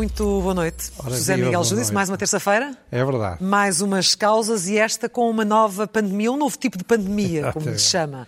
Muito 0.00 0.24
boa 0.24 0.54
noite. 0.54 0.90
Ora, 0.98 1.10
José 1.10 1.36
viva, 1.36 1.48
Miguel 1.48 1.62
Judice, 1.62 1.92
mais 1.92 2.08
uma 2.08 2.16
terça-feira. 2.16 2.74
É 2.90 3.04
verdade. 3.04 3.44
Mais 3.44 3.82
umas 3.82 4.14
causas 4.14 4.66
e 4.66 4.78
esta 4.78 5.10
com 5.10 5.28
uma 5.28 5.44
nova 5.44 5.86
pandemia, 5.86 6.32
um 6.32 6.38
novo 6.38 6.56
tipo 6.56 6.78
de 6.78 6.84
pandemia, 6.84 7.52
como 7.52 7.66
se 7.66 7.80
chama. 7.80 8.26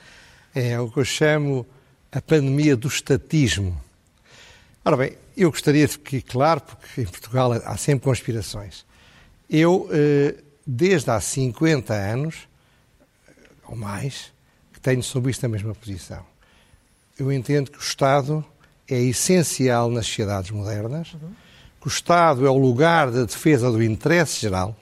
É 0.54 0.78
o 0.78 0.90
que 0.90 0.98
eu 0.98 1.04
chamo 1.06 1.66
a 2.12 2.20
pandemia 2.20 2.76
do 2.76 2.88
estatismo. 2.88 3.80
Ora 4.84 4.98
bem, 4.98 5.16
eu 5.34 5.50
gostaria 5.50 5.88
de 5.88 5.98
que, 5.98 6.20
claro, 6.20 6.60
porque 6.60 7.00
em 7.00 7.06
Portugal 7.06 7.52
há 7.52 7.76
sempre 7.78 8.04
conspirações. 8.04 8.84
Eu, 9.48 9.88
eh, 9.90 10.34
desde 10.66 11.10
há 11.10 11.18
50 11.18 11.94
anos, 11.94 12.46
ou 13.66 13.74
mais, 13.74 14.30
que 14.74 14.78
tenho 14.78 15.02
sobre 15.02 15.30
isto 15.30 15.46
a 15.46 15.48
mesma 15.48 15.74
posição. 15.74 16.22
Eu 17.18 17.32
entendo 17.32 17.70
que 17.70 17.78
o 17.78 17.82
Estado 17.82 18.44
é 18.86 19.00
essencial 19.00 19.88
nas 19.90 20.04
sociedades 20.04 20.50
modernas, 20.50 21.16
que 21.82 21.88
o 21.88 21.90
Estado 21.90 22.46
é 22.46 22.50
o 22.50 22.56
lugar 22.56 23.10
da 23.10 23.24
defesa 23.24 23.68
do 23.68 23.82
interesse 23.82 24.40
geral 24.40 24.76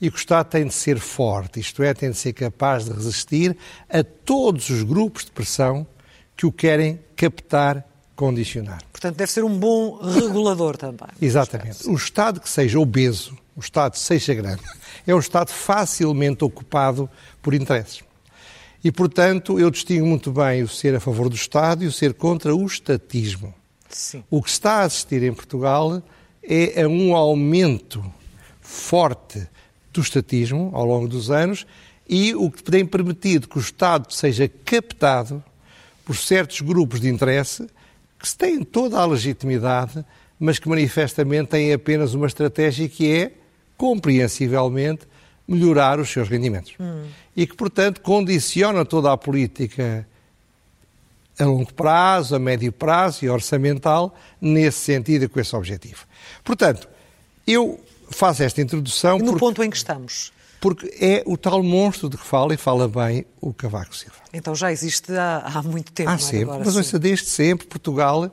e 0.00 0.10
que 0.10 0.16
o 0.16 0.18
Estado 0.18 0.48
tem 0.48 0.66
de 0.66 0.74
ser 0.74 0.98
forte, 0.98 1.60
isto 1.60 1.80
é, 1.80 1.94
tem 1.94 2.10
de 2.10 2.16
ser 2.16 2.32
capaz 2.32 2.86
de 2.86 2.92
resistir 2.92 3.56
a 3.88 4.02
todos 4.02 4.68
os 4.68 4.82
grupos 4.82 5.24
de 5.24 5.30
pressão 5.30 5.86
que 6.36 6.44
o 6.44 6.50
querem 6.50 6.98
captar, 7.14 7.86
condicionar. 8.16 8.82
Portanto, 8.90 9.14
deve 9.14 9.30
ser 9.30 9.44
um 9.44 9.56
bom 9.56 9.96
regulador 10.02 10.76
também. 10.76 11.08
Exatamente. 11.22 11.88
O 11.88 11.94
Estado 11.94 12.40
que 12.40 12.48
seja 12.48 12.80
obeso, 12.80 13.38
o 13.54 13.60
Estado 13.60 13.92
que 13.92 14.00
seja 14.00 14.34
grande, 14.34 14.62
é 15.06 15.14
um 15.14 15.20
Estado 15.20 15.52
facilmente 15.52 16.44
ocupado 16.44 17.08
por 17.40 17.54
interesses. 17.54 18.02
E, 18.82 18.90
portanto, 18.90 19.58
eu 19.60 19.70
distingo 19.70 20.06
muito 20.06 20.32
bem 20.32 20.64
o 20.64 20.68
ser 20.68 20.96
a 20.96 21.00
favor 21.00 21.28
do 21.28 21.36
Estado 21.36 21.84
e 21.84 21.86
o 21.86 21.92
ser 21.92 22.14
contra 22.14 22.54
o 22.54 22.66
estatismo. 22.66 23.54
Sim. 23.88 24.22
O 24.30 24.42
que 24.42 24.50
está 24.50 24.80
a 24.80 24.82
assistir 24.82 25.22
em 25.22 25.32
Portugal 25.32 26.02
é 26.42 26.82
a 26.82 26.88
um 26.88 27.14
aumento 27.14 28.04
forte 28.60 29.46
do 29.92 30.00
estatismo 30.00 30.70
ao 30.72 30.84
longo 30.84 31.08
dos 31.08 31.30
anos 31.30 31.66
e 32.08 32.34
o 32.34 32.50
que 32.50 32.62
tem 32.62 32.86
permitido 32.86 33.48
que 33.48 33.58
o 33.58 33.60
Estado 33.60 34.12
seja 34.12 34.48
captado 34.64 35.42
por 36.04 36.16
certos 36.16 36.60
grupos 36.62 37.00
de 37.00 37.08
interesse 37.08 37.66
que 38.18 38.34
têm 38.34 38.64
toda 38.64 38.98
a 38.98 39.04
legitimidade, 39.04 40.04
mas 40.40 40.58
que 40.58 40.68
manifestamente 40.68 41.50
têm 41.50 41.72
apenas 41.72 42.14
uma 42.14 42.26
estratégia 42.26 42.88
que 42.88 43.12
é, 43.12 43.32
compreensivelmente, 43.76 45.06
melhorar 45.46 46.00
os 46.00 46.08
seus 46.08 46.28
rendimentos. 46.28 46.74
E 47.36 47.46
que, 47.46 47.54
portanto, 47.54 48.00
condiciona 48.00 48.84
toda 48.84 49.12
a 49.12 49.16
política 49.16 50.07
a 51.38 51.44
longo 51.44 51.72
prazo, 51.72 52.34
a 52.34 52.38
médio 52.38 52.72
prazo 52.72 53.24
e 53.24 53.28
orçamental 53.28 54.14
nesse 54.40 54.78
sentido 54.78 55.24
e 55.24 55.28
com 55.28 55.38
esse 55.38 55.54
objetivo. 55.54 56.04
Portanto, 56.44 56.88
eu 57.46 57.80
faço 58.10 58.42
esta 58.42 58.60
introdução 58.60 59.16
E 59.18 59.20
no 59.20 59.26
porque, 59.26 59.40
ponto 59.40 59.62
em 59.62 59.70
que 59.70 59.76
estamos? 59.76 60.32
porque 60.60 60.92
é 61.00 61.22
o 61.26 61.36
tal 61.36 61.62
monstro 61.62 62.08
de 62.08 62.16
que 62.16 62.26
fala 62.26 62.52
e 62.54 62.56
fala 62.56 62.88
bem 62.88 63.24
o 63.40 63.52
Cavaco 63.54 63.94
Silva. 63.94 64.16
Então 64.32 64.54
já 64.54 64.72
existe 64.72 65.12
há, 65.12 65.38
há 65.54 65.62
muito 65.62 65.92
tempo. 65.92 66.10
Há 66.10 66.12
não 66.14 66.18
é? 66.18 66.22
sempre, 66.22 66.42
Agora 66.44 66.58
mas 66.64 66.72
sim. 66.72 66.78
ouça, 66.78 66.98
desde 66.98 67.26
sempre 67.26 67.66
Portugal 67.66 68.30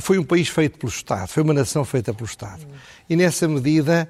foi 0.00 0.18
um 0.18 0.24
país 0.24 0.48
feito 0.48 0.78
pelo 0.78 0.90
Estado, 0.90 1.28
foi 1.28 1.42
uma 1.42 1.54
nação 1.54 1.84
feita 1.84 2.12
pelo 2.12 2.26
Estado. 2.26 2.66
E 3.08 3.16
nessa 3.16 3.48
medida 3.48 4.08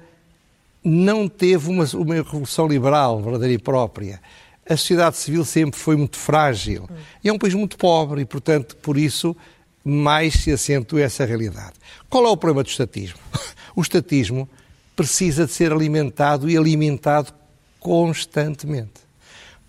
não 0.83 1.27
teve 1.27 1.69
uma, 1.69 1.85
uma 1.95 2.15
revolução 2.15 2.67
liberal 2.67 3.21
verdadeira 3.21 3.53
e 3.53 3.57
própria. 3.57 4.21
A 4.69 4.75
sociedade 4.75 5.17
civil 5.17 5.45
sempre 5.45 5.79
foi 5.79 5.95
muito 5.95 6.17
frágil. 6.17 6.89
E 7.23 7.29
é 7.29 7.33
um 7.33 7.37
país 7.37 7.53
muito 7.53 7.77
pobre 7.77 8.21
e, 8.21 8.25
portanto, 8.25 8.75
por 8.77 8.97
isso 8.97 9.35
mais 9.83 10.33
se 10.33 10.51
acentua 10.51 11.01
essa 11.01 11.25
realidade. 11.25 11.73
Qual 12.09 12.25
é 12.25 12.29
o 12.29 12.37
problema 12.37 12.63
do 12.63 12.69
estatismo? 12.69 13.19
O 13.75 13.81
estatismo 13.81 14.49
precisa 14.95 15.45
de 15.45 15.51
ser 15.51 15.71
alimentado 15.71 16.49
e 16.49 16.57
alimentado 16.57 17.31
constantemente. 17.79 19.01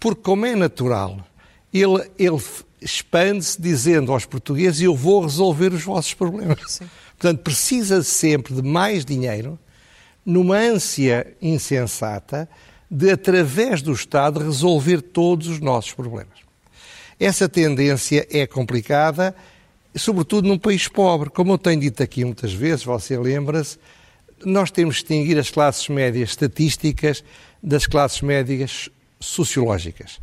Porque, 0.00 0.22
como 0.22 0.46
é 0.46 0.56
natural, 0.56 1.22
ele, 1.72 2.10
ele 2.18 2.40
expande-se 2.80 3.60
dizendo 3.60 4.10
aos 4.10 4.24
portugueses: 4.24 4.80
Eu 4.80 4.96
vou 4.96 5.20
resolver 5.20 5.74
os 5.74 5.82
vossos 5.82 6.14
problemas. 6.14 6.58
Sim. 6.68 6.88
Portanto, 7.18 7.42
precisa 7.42 8.02
sempre 8.02 8.54
de 8.54 8.62
mais 8.62 9.04
dinheiro, 9.04 9.58
numa 10.24 10.56
ânsia 10.56 11.36
insensata 11.42 12.48
de, 12.90 13.10
através 13.10 13.82
do 13.82 13.92
Estado, 13.92 14.40
resolver 14.40 15.02
todos 15.02 15.46
os 15.48 15.60
nossos 15.60 15.92
problemas. 15.92 16.38
Essa 17.20 17.48
tendência 17.48 18.26
é 18.30 18.46
complicada, 18.46 19.34
sobretudo 19.96 20.48
num 20.48 20.58
país 20.58 20.86
pobre. 20.88 21.30
Como 21.30 21.52
eu 21.52 21.58
tenho 21.58 21.80
dito 21.80 22.02
aqui 22.02 22.24
muitas 22.24 22.52
vezes, 22.52 22.84
você 22.84 23.18
lembra-se, 23.18 23.78
nós 24.44 24.70
temos 24.70 24.96
de 24.96 25.00
distinguir 25.02 25.38
as 25.38 25.50
classes 25.50 25.88
médias 25.88 26.30
estatísticas 26.30 27.24
das 27.62 27.86
classes 27.86 28.22
médias 28.22 28.88
sociológicas. 29.20 30.20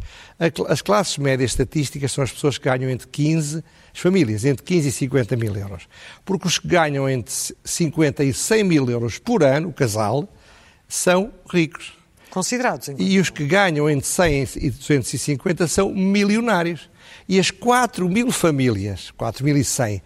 As 0.70 0.82
classes 0.82 1.18
médias 1.18 1.52
estatísticas 1.52 2.14
são 2.14 2.24
as 2.24 2.32
pessoas 2.32 2.58
que 2.58 2.64
ganham 2.64 2.90
entre 2.90 3.08
15, 3.08 3.64
as 3.94 4.00
famílias, 4.00 4.46
entre 4.46 4.64
15 4.64 4.88
e 4.88 4.92
50 4.92 5.36
mil 5.36 5.56
euros. 5.56 5.88
Porque 6.24 6.48
os 6.48 6.60
que 6.60 6.68
ganham 6.68 7.10
entre 7.10 7.34
50 7.64 8.24
e 8.24 8.34
100 8.34 8.64
mil 8.64 8.90
euros 8.90 9.20
por 9.20 9.44
ano, 9.44 9.70
o 9.70 9.74
casal, 9.74 10.28
são 10.88 11.32
ricos. 11.52 11.95
Considerados. 12.36 12.90
E 13.00 13.18
os 13.18 13.30
que 13.30 13.46
ganham 13.46 13.90
entre 13.90 14.06
100 14.06 14.48
e 14.58 14.70
250 14.70 15.68
são 15.68 15.94
milionários. 15.94 16.90
E 17.30 17.40
as 17.40 17.50
4 17.50 18.10
mil 18.10 18.30
famílias, 18.30 19.14
4.100, 19.18 20.02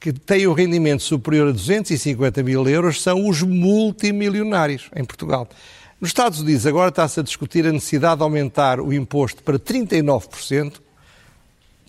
que 0.00 0.10
têm 0.10 0.46
o 0.46 0.54
rendimento 0.54 1.02
superior 1.02 1.48
a 1.48 1.52
250 1.52 2.42
mil 2.42 2.66
euros 2.66 3.02
são 3.02 3.28
os 3.28 3.42
multimilionários 3.42 4.88
em 4.96 5.04
Portugal. 5.04 5.46
Nos 6.00 6.08
Estados 6.08 6.40
Unidos 6.40 6.66
agora 6.66 6.88
está-se 6.88 7.20
a 7.20 7.22
discutir 7.22 7.66
a 7.66 7.72
necessidade 7.72 8.16
de 8.16 8.22
aumentar 8.22 8.80
o 8.80 8.90
imposto 8.90 9.42
para 9.42 9.58
39% 9.58 10.80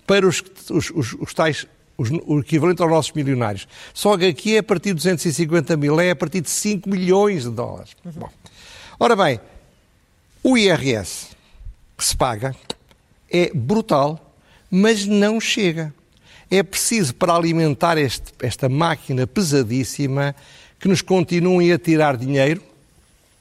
para 0.06 0.26
os, 0.28 0.44
os, 0.70 0.90
os, 0.90 1.12
os 1.14 1.32
tais, 1.32 1.66
os- 1.96 2.10
o 2.26 2.40
equivalente 2.40 2.82
aos 2.82 2.90
nossos 2.90 3.12
milionários. 3.12 3.66
Só 3.94 4.14
que 4.18 4.26
aqui 4.26 4.56
é 4.56 4.58
a 4.58 4.62
partir 4.62 4.90
de 4.90 4.96
250 4.96 5.74
mil, 5.78 5.98
é 5.98 6.10
a 6.10 6.16
partir 6.16 6.42
de 6.42 6.50
5 6.50 6.86
milhões 6.86 7.44
de 7.44 7.50
dólares. 7.50 7.96
Bom. 8.14 8.28
Ora 9.00 9.16
bem, 9.16 9.40
o 10.48 10.56
IRS 10.56 11.28
que 11.96 12.04
se 12.04 12.16
paga 12.16 12.54
é 13.30 13.50
brutal, 13.54 14.34
mas 14.70 15.04
não 15.06 15.40
chega. 15.40 15.92
É 16.50 16.62
preciso, 16.62 17.14
para 17.14 17.34
alimentar 17.34 17.98
este- 17.98 18.32
esta 18.40 18.68
máquina 18.68 19.26
pesadíssima, 19.26 20.34
que 20.78 20.86
nos 20.86 21.02
continuem 21.02 21.72
a 21.72 21.78
tirar 21.78 22.16
dinheiro, 22.16 22.62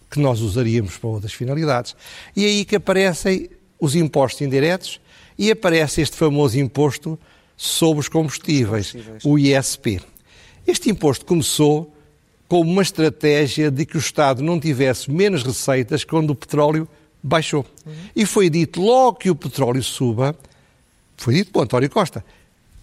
que 0.09 0.19
nós 0.19 0.39
usaríamos 0.41 0.97
para 0.97 1.09
outras 1.09 1.33
finalidades. 1.33 1.95
E 2.35 2.43
é 2.43 2.47
aí 2.47 2.66
que 2.66 2.75
aparecem 2.77 3.49
os 3.79 3.95
impostos 3.95 4.41
indiretos 4.41 4.99
e 5.37 5.51
aparece 5.51 6.01
este 6.01 6.16
famoso 6.16 6.57
imposto 6.57 7.19
sobre 7.55 7.99
os 7.99 8.07
combustíveis, 8.09 8.91
combustíveis. 8.91 9.25
o 9.25 9.37
ISP. 9.37 10.01
Este 10.66 10.89
imposto 10.89 11.25
começou 11.25 11.94
como 12.47 12.69
uma 12.72 12.81
estratégia 12.81 13.72
de 13.72 13.85
que 13.85 13.97
o 13.97 14.00
Estado 14.00 14.44
não 14.44 14.59
tivesse 14.59 15.09
menos 15.11 15.44
receitas 15.44 16.03
quando 16.03 16.29
o 16.31 16.35
petróleo 16.35 16.88
baixou. 17.22 17.66
E 18.16 18.25
foi 18.25 18.50
dito 18.50 18.81
logo 18.81 19.17
que 19.17 19.29
o 19.29 19.35
petróleo 19.35 19.81
suba, 19.83 20.35
foi 21.17 21.34
dito 21.35 21.51
por 21.51 21.63
António 21.63 21.89
Costa, 21.89 22.23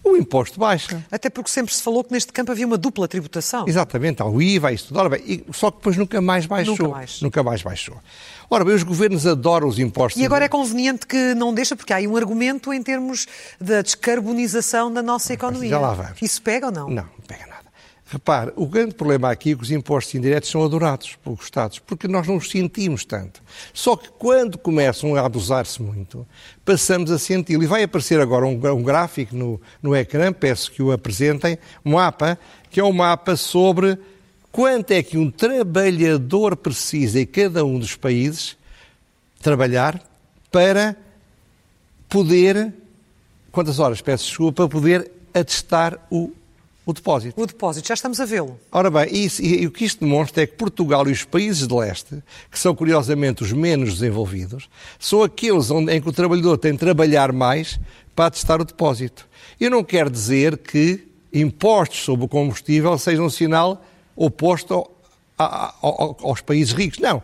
o 0.03 0.17
imposto 0.17 0.59
baixa. 0.59 1.01
Até 1.09 1.29
porque 1.29 1.49
sempre 1.49 1.73
se 1.73 1.81
falou 1.81 2.03
que 2.03 2.11
neste 2.11 2.33
campo 2.33 2.51
havia 2.51 2.67
uma 2.67 2.77
dupla 2.77 3.07
tributação. 3.07 3.65
Exatamente, 3.65 4.21
há 4.21 4.25
o 4.25 4.41
IVA, 4.41 4.73
isso 4.73 4.87
tudo. 4.89 4.99
Ora 4.99 5.09
bem, 5.09 5.45
só 5.53 5.71
que 5.71 5.77
depois 5.77 5.95
nunca 5.95 6.19
mais 6.19 6.45
baixou. 6.45 6.75
Nunca 6.77 6.87
mais. 6.89 7.21
Nunca 7.21 7.41
mais 7.43 7.61
baixou. 7.61 7.97
Ora 8.49 8.65
bem, 8.65 8.75
os 8.75 8.83
governos 8.83 9.25
adoram 9.25 9.65
os 9.65 9.79
impostos. 9.79 10.21
E 10.21 10.25
agora 10.25 10.43
é 10.43 10.49
conveniente 10.49 11.07
que 11.07 11.33
não 11.35 11.53
deixa, 11.53 11.73
porque 11.75 11.93
há 11.93 11.95
aí 11.95 12.07
um 12.07 12.17
argumento 12.17 12.73
em 12.73 12.83
termos 12.83 13.25
da 13.61 13.81
descarbonização 13.81 14.91
da 14.91 15.01
nossa 15.01 15.33
economia. 15.33 15.69
já 15.69 15.79
lá 15.79 15.93
vamos. 15.93 16.21
Isso 16.21 16.41
pega 16.41 16.65
ou 16.65 16.71
não? 16.71 16.89
Não, 16.89 17.03
não 17.03 17.25
pega 17.25 17.47
nada. 17.47 17.52
Repare, 18.13 18.53
o 18.55 18.67
grande 18.67 18.93
problema 18.93 19.31
aqui 19.31 19.53
é 19.53 19.55
que 19.55 19.63
os 19.63 19.71
impostos 19.71 20.13
indiretos 20.13 20.47
são 20.47 20.63
adorados 20.63 21.15
pelos 21.23 21.41
Estados, 21.41 21.79
porque 21.79 22.07
nós 22.07 22.27
não 22.27 22.35
os 22.35 22.47
sentimos 22.47 23.03
tanto. 23.03 23.41
Só 23.73 23.95
que 23.95 24.07
quando 24.19 24.55
começam 24.55 25.15
a 25.15 25.25
abusar-se 25.25 25.81
muito, 25.81 26.23
passamos 26.63 27.09
a 27.09 27.17
senti-lo. 27.17 27.63
E 27.63 27.65
vai 27.65 27.81
aparecer 27.81 28.19
agora 28.19 28.45
um, 28.45 28.51
um 28.51 28.83
gráfico 28.83 29.35
no, 29.35 29.59
no 29.81 29.95
ecrã, 29.95 30.31
peço 30.31 30.71
que 30.71 30.83
o 30.83 30.91
apresentem, 30.91 31.57
um 31.83 31.93
mapa, 31.93 32.37
que 32.69 32.79
é 32.79 32.83
um 32.83 32.93
mapa 32.93 33.35
sobre 33.35 33.97
quanto 34.51 34.91
é 34.91 35.01
que 35.01 35.17
um 35.17 35.31
trabalhador 35.31 36.55
precisa 36.55 37.19
em 37.19 37.25
cada 37.25 37.65
um 37.65 37.79
dos 37.79 37.95
países 37.95 38.55
trabalhar 39.41 39.99
para 40.51 40.95
poder, 42.07 42.71
quantas 43.51 43.79
horas, 43.79 44.01
peço 44.01 44.27
desculpa, 44.27 44.67
para 44.67 44.79
poder 44.79 45.11
atestar 45.33 45.97
o, 46.11 46.31
o 46.85 46.91
depósito. 46.93 47.41
O 47.41 47.45
depósito, 47.45 47.87
já 47.87 47.93
estamos 47.93 48.19
a 48.19 48.25
vê-lo. 48.25 48.59
Ora 48.71 48.89
bem, 48.89 49.07
isso- 49.25 49.41
e, 49.41 49.61
e 49.61 49.67
o 49.67 49.71
que 49.71 49.85
isto 49.85 50.03
demonstra 50.03 50.43
é 50.43 50.47
que 50.47 50.55
Portugal 50.55 51.07
e 51.07 51.11
os 51.11 51.23
países 51.23 51.67
de 51.67 51.73
leste, 51.73 52.21
que 52.51 52.59
são 52.59 52.75
curiosamente 52.75 53.41
os 53.43 53.51
menos 53.53 53.93
desenvolvidos, 53.93 54.69
são 54.99 55.23
aqueles 55.23 55.71
onde, 55.71 55.93
em 55.93 56.01
que 56.01 56.09
o 56.09 56.13
trabalhador 56.13 56.57
tem 56.57 56.73
de 56.73 56.77
trabalhar 56.79 57.31
mais 57.31 57.79
para 58.15 58.25
atestar 58.25 58.59
o 58.61 58.65
depósito. 58.65 59.27
Eu 59.59 59.71
não 59.71 59.83
quero 59.83 60.09
dizer 60.09 60.57
que 60.57 61.07
impostos 61.33 62.03
sobre 62.03 62.25
o 62.25 62.27
combustível 62.27 62.97
sejam 62.97 63.25
um 63.25 63.29
sinal 63.29 63.83
oposto 64.15 64.73
ao, 64.73 64.91
ao, 65.37 66.17
aos 66.21 66.41
países 66.41 66.73
ricos. 66.73 66.99
Não. 66.99 67.23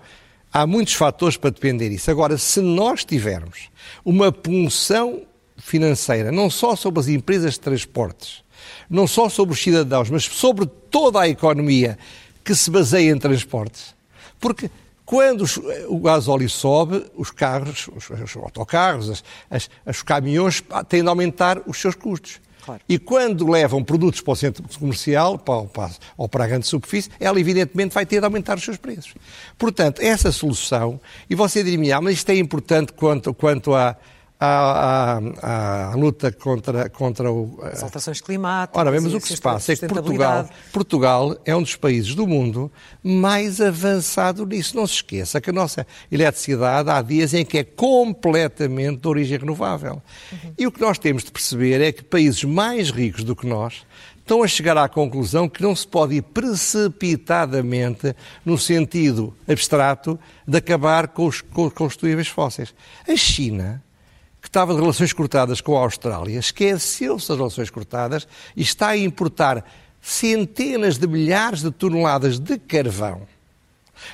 Há 0.52 0.66
muitos 0.66 0.94
fatores 0.96 1.38
para 1.38 1.52
depender 1.52 1.90
disso. 1.90 2.10
Agora, 2.10 2.36
se 2.38 2.60
nós 2.60 3.06
tivermos 3.06 3.70
uma 4.04 4.32
punção 4.32 5.22
financeira, 5.58 6.32
não 6.32 6.50
só 6.50 6.76
sobre 6.76 7.00
as 7.02 7.08
empresas 7.08 7.54
de 7.54 7.60
transportes, 7.60 8.42
não 8.90 9.08
só 9.08 9.30
sobre 9.30 9.54
os 9.54 9.62
cidadãos, 9.62 10.10
mas 10.10 10.24
sobre 10.26 10.66
toda 10.66 11.22
a 11.22 11.30
economia 11.30 11.98
que 12.44 12.56
se 12.56 12.70
baseia 12.72 13.12
em 13.12 13.18
transportes. 13.18 13.94
Porque 14.40 14.70
quando 15.06 15.42
os, 15.42 15.58
o 15.88 16.00
gasóleo 16.00 16.50
sobe, 16.50 17.06
os 17.16 17.32
carros, 17.32 17.90
os, 17.96 18.10
os 18.10 18.36
autocarros, 18.38 19.10
as, 19.10 19.24
as, 19.50 19.70
os 19.88 20.04
caminhões 20.04 20.64
têm 20.88 21.02
de 21.02 21.10
aumentar 21.10 21.62
os 21.66 21.80
seus 21.80 21.96
custos. 21.96 22.40
Claro. 22.64 22.82
E 22.88 23.00
quando 23.00 23.50
levam 23.50 23.84
produtos 23.84 24.22
para 24.22 24.34
o 24.34 24.36
centro 24.36 24.64
comercial 24.78 25.40
para, 25.40 25.64
para, 25.64 25.92
ou 26.16 26.30
para 26.30 26.44
a 26.44 26.48
grande 26.48 26.68
superfície, 26.68 27.10
ela 27.20 27.40
evidentemente 27.40 27.94
vai 27.94 28.06
ter 28.06 28.20
de 28.20 28.26
aumentar 28.26 28.58
os 28.58 28.64
seus 28.64 28.78
preços. 28.78 29.16
Portanto, 29.58 30.00
essa 30.02 30.32
solução, 30.32 31.02
e 31.28 31.34
você 31.34 31.64
diria-me, 31.64 31.92
ah, 31.92 32.02
mas 32.02 32.16
isto 32.16 32.30
é 32.30 32.38
importante 32.38 32.94
quanto, 32.94 33.34
quanto 33.34 33.74
a 33.74 33.96
à, 34.40 35.20
à, 35.42 35.92
à, 35.92 35.96
luta 35.96 36.32
contra, 36.32 36.90
contra 36.90 37.30
o, 37.30 37.60
as 37.64 37.84
alterações 37.84 38.22
climáticas. 38.22 38.80
Ora 38.80 38.90
bem, 38.90 39.02
mas 39.02 39.14
o 39.14 39.20
que 39.20 39.28
se 39.28 39.42
passa 39.42 39.74
é 39.74 39.76
que 39.76 39.86
Portugal, 39.86 40.50
Portugal 40.72 41.38
é 41.44 41.54
um 41.54 41.62
dos 41.62 41.76
países 41.76 42.16
do 42.16 42.26
mundo 42.26 42.72
mais 43.04 43.60
avançado 43.60 44.46
nisso. 44.46 44.78
Não 44.78 44.88
se 44.88 44.96
esqueça 44.96 45.42
que 45.42 45.50
a 45.50 45.54
nossa 45.54 45.86
eletricidade 46.10 46.90
há 46.90 47.02
dias 47.02 47.34
em 47.34 47.44
que 47.44 47.58
é 47.58 47.64
completamente 47.66 49.02
de 49.02 49.08
origem 49.10 49.38
renovável. 49.38 50.02
Uhum. 50.32 50.54
E 50.58 50.66
o 50.66 50.72
que 50.72 50.80
nós 50.80 50.98
temos 50.98 51.24
de 51.26 51.32
perceber 51.32 51.82
é 51.82 51.92
que 51.92 52.04
países 52.04 52.46
mais 52.46 52.92
ricos 52.92 53.26
do 53.26 53.36
que 53.36 53.46
nós 53.46 53.86
estão 54.20 54.42
a 54.42 54.48
chegar 54.48 54.78
à 54.78 54.88
conclusão 54.88 55.50
que 55.50 55.62
não 55.62 55.76
se 55.76 55.88
pode 55.88 56.16
ir 56.16 56.22
precipitadamente 56.22 58.16
no 58.46 58.58
sentido 58.58 59.36
abstrato 59.48 60.18
de 60.48 60.58
acabar 60.58 61.10
com 61.10 61.26
os 61.26 61.42
combustíveis 61.42 62.28
fósseis. 62.28 62.74
A 63.08 63.16
China 63.18 63.84
estava 64.50 64.74
de 64.74 64.82
relações 64.82 65.14
cortadas 65.14 65.62
com 65.62 65.78
a 65.78 65.82
Austrália, 65.82 66.40
esqueceu-se 66.40 67.28
das 67.28 67.38
relações 67.38 67.70
cortadas 67.70 68.28
e 68.56 68.64
está 68.64 68.90
a 68.90 68.98
importar 68.98 69.64
centenas 70.02 70.98
de 70.98 71.08
milhares 71.08 71.62
de 71.62 71.72
toneladas 71.72 72.40
de 72.40 72.58
carvão. 72.58 73.22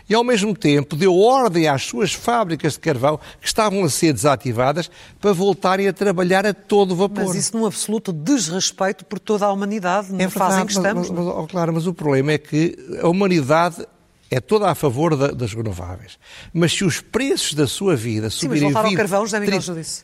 E, 0.09 0.15
ao 0.15 0.23
mesmo 0.23 0.55
tempo, 0.55 0.95
deu 0.95 1.15
ordem 1.15 1.67
às 1.67 1.83
suas 1.83 2.11
fábricas 2.11 2.73
de 2.73 2.79
carvão, 2.79 3.19
que 3.39 3.47
estavam 3.47 3.83
a 3.83 3.89
ser 3.89 4.13
desativadas, 4.13 4.89
para 5.21 5.31
voltarem 5.31 5.87
a 5.87 5.93
trabalhar 5.93 6.45
a 6.45 6.55
todo 6.55 6.95
vapor. 6.95 7.25
Mas 7.25 7.35
isso 7.35 7.55
num 7.55 7.65
absoluto 7.65 8.11
desrespeito 8.11 9.05
por 9.05 9.19
toda 9.19 9.45
a 9.45 9.51
humanidade, 9.51 10.11
na 10.11 10.23
é 10.23 10.29
fase 10.29 10.61
em 10.61 10.65
que 10.65 10.71
estamos. 10.71 11.09
Mas, 11.09 11.19
mas, 11.19 11.35
oh, 11.37 11.47
claro, 11.47 11.71
mas 11.71 11.85
o 11.85 11.93
problema 11.93 12.31
é 12.31 12.37
que 12.39 12.75
a 13.01 13.07
humanidade 13.07 13.85
é 14.35 14.41
toda 14.41 14.69
a 14.69 14.75
favor 14.75 15.15
da, 15.15 15.27
das 15.27 15.53
renováveis. 15.53 16.19
Mas 16.53 16.73
se 16.73 16.83
os 16.83 16.99
preços 16.99 17.53
da 17.53 17.65
sua 17.65 17.95
vida 17.95 18.29
subirem... 18.29 18.59
Sim, 18.59 18.65
mas 18.65 18.73
voltar 18.73 18.89
20, 18.89 18.91
ao 18.91 18.97
carvão, 18.97 19.25
José 19.25 19.39
Miguel 19.39 19.61
Judice. 19.61 20.01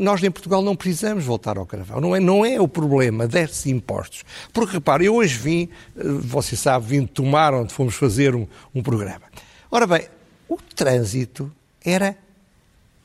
nós 0.00 0.24
em 0.24 0.30
Portugal 0.32 0.60
não 0.60 0.74
precisamos 0.74 1.24
voltar 1.24 1.56
ao 1.56 1.64
carvão. 1.64 2.00
Não 2.00 2.16
é, 2.16 2.18
não 2.18 2.44
é 2.44 2.60
o 2.60 2.66
problema 2.66 3.28
desses 3.28 3.66
impostos. 3.66 4.24
Porque, 4.52 4.72
repare, 4.72 5.04
eu 5.04 5.14
hoje 5.14 5.38
vim, 5.38 5.68
eh, 5.96 6.02
você 6.02 6.56
sabe, 6.56 6.86
vim 6.86 7.06
tomar 7.06 7.54
onde 7.54 7.72
fomos 7.72 7.94
fazer 7.94 8.34
um, 8.34 8.48
um 8.74 8.82
programa. 8.82 9.22
Ora 9.70 9.86
bem, 9.86 10.08
o 10.48 10.56
trânsito 10.74 11.48
era 11.84 12.16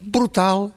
brutal 0.01 0.71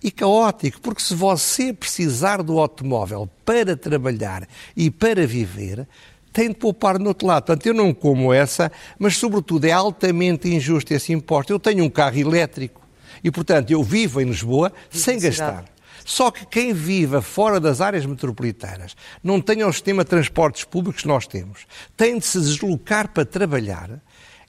e 0.00 0.12
caótico, 0.12 0.80
porque 0.80 1.02
se 1.02 1.16
você 1.16 1.72
precisar 1.72 2.44
do 2.44 2.60
automóvel 2.60 3.28
para 3.44 3.76
trabalhar 3.76 4.48
e 4.76 4.88
para 4.88 5.26
viver, 5.26 5.84
tem 6.32 6.48
de 6.48 6.54
poupar 6.54 6.98
no 6.98 7.08
outro 7.08 7.26
lado. 7.26 7.44
Portanto, 7.44 7.66
eu 7.66 7.74
não 7.74 7.92
como 7.92 8.32
essa, 8.32 8.72
mas, 8.98 9.16
sobretudo, 9.16 9.64
é 9.64 9.72
altamente 9.72 10.48
injusto 10.48 10.92
esse 10.94 11.12
imposto. 11.12 11.52
Eu 11.52 11.58
tenho 11.58 11.84
um 11.84 11.90
carro 11.90 12.18
elétrico 12.18 12.80
e, 13.22 13.30
portanto, 13.30 13.70
eu 13.70 13.82
vivo 13.82 14.20
em 14.20 14.24
Lisboa 14.24 14.72
sem 14.90 15.18
gastar. 15.18 15.64
Só 16.04 16.30
que 16.30 16.44
quem 16.46 16.72
viva 16.72 17.22
fora 17.22 17.60
das 17.60 17.80
áreas 17.80 18.04
metropolitanas, 18.04 18.96
não 19.22 19.40
tenha 19.40 19.68
o 19.68 19.72
sistema 19.72 20.02
de 20.02 20.10
transportes 20.10 20.64
públicos 20.64 21.02
que 21.02 21.08
nós 21.08 21.26
temos, 21.26 21.66
tem 21.96 22.18
de 22.18 22.26
se 22.26 22.40
deslocar 22.40 23.08
para 23.12 23.24
trabalhar, 23.24 24.02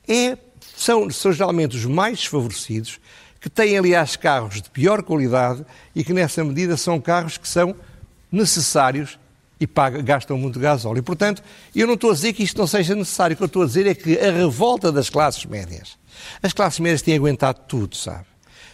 é, 0.08 0.38
são, 0.76 1.10
são 1.12 1.32
geralmente 1.32 1.76
os 1.76 1.86
mais 1.86 2.20
desfavorecidos, 2.20 3.00
que 3.40 3.50
têm, 3.50 3.78
aliás, 3.78 4.16
carros 4.16 4.62
de 4.62 4.70
pior 4.70 5.04
qualidade 5.04 5.66
e 5.94 6.04
que, 6.04 6.14
nessa 6.14 6.44
medida, 6.44 6.78
são 6.78 7.00
carros 7.00 7.38
que 7.38 7.48
são 7.48 7.76
necessários 8.32 9.20
e 9.60 9.68
paga, 9.68 10.02
gastam 10.02 10.38
muito 10.38 10.60
gasóleo. 10.60 11.00
E, 11.00 11.02
portanto, 11.02 11.44
eu 11.76 11.88
não 11.88 11.94
estou 11.94 12.12
a 12.12 12.14
dizer 12.14 12.34
que 12.34 12.44
isto 12.44 12.58
não 12.58 12.68
seja 12.68 12.96
necessário. 12.96 13.34
O 13.34 13.38
que 13.38 13.44
eu 13.44 13.48
estou 13.48 13.64
a 13.64 13.66
dizer 13.66 13.88
é 13.88 13.96
que 13.96 14.18
a 14.20 14.32
revolta 14.32 14.92
das 14.92 15.10
classes 15.10 15.46
médias, 15.46 15.98
as 16.42 16.54
classes 16.54 16.80
médias 16.80 17.02
têm 17.02 17.16
aguentado 17.16 17.62
tudo, 17.68 17.96
sabe? 17.96 18.26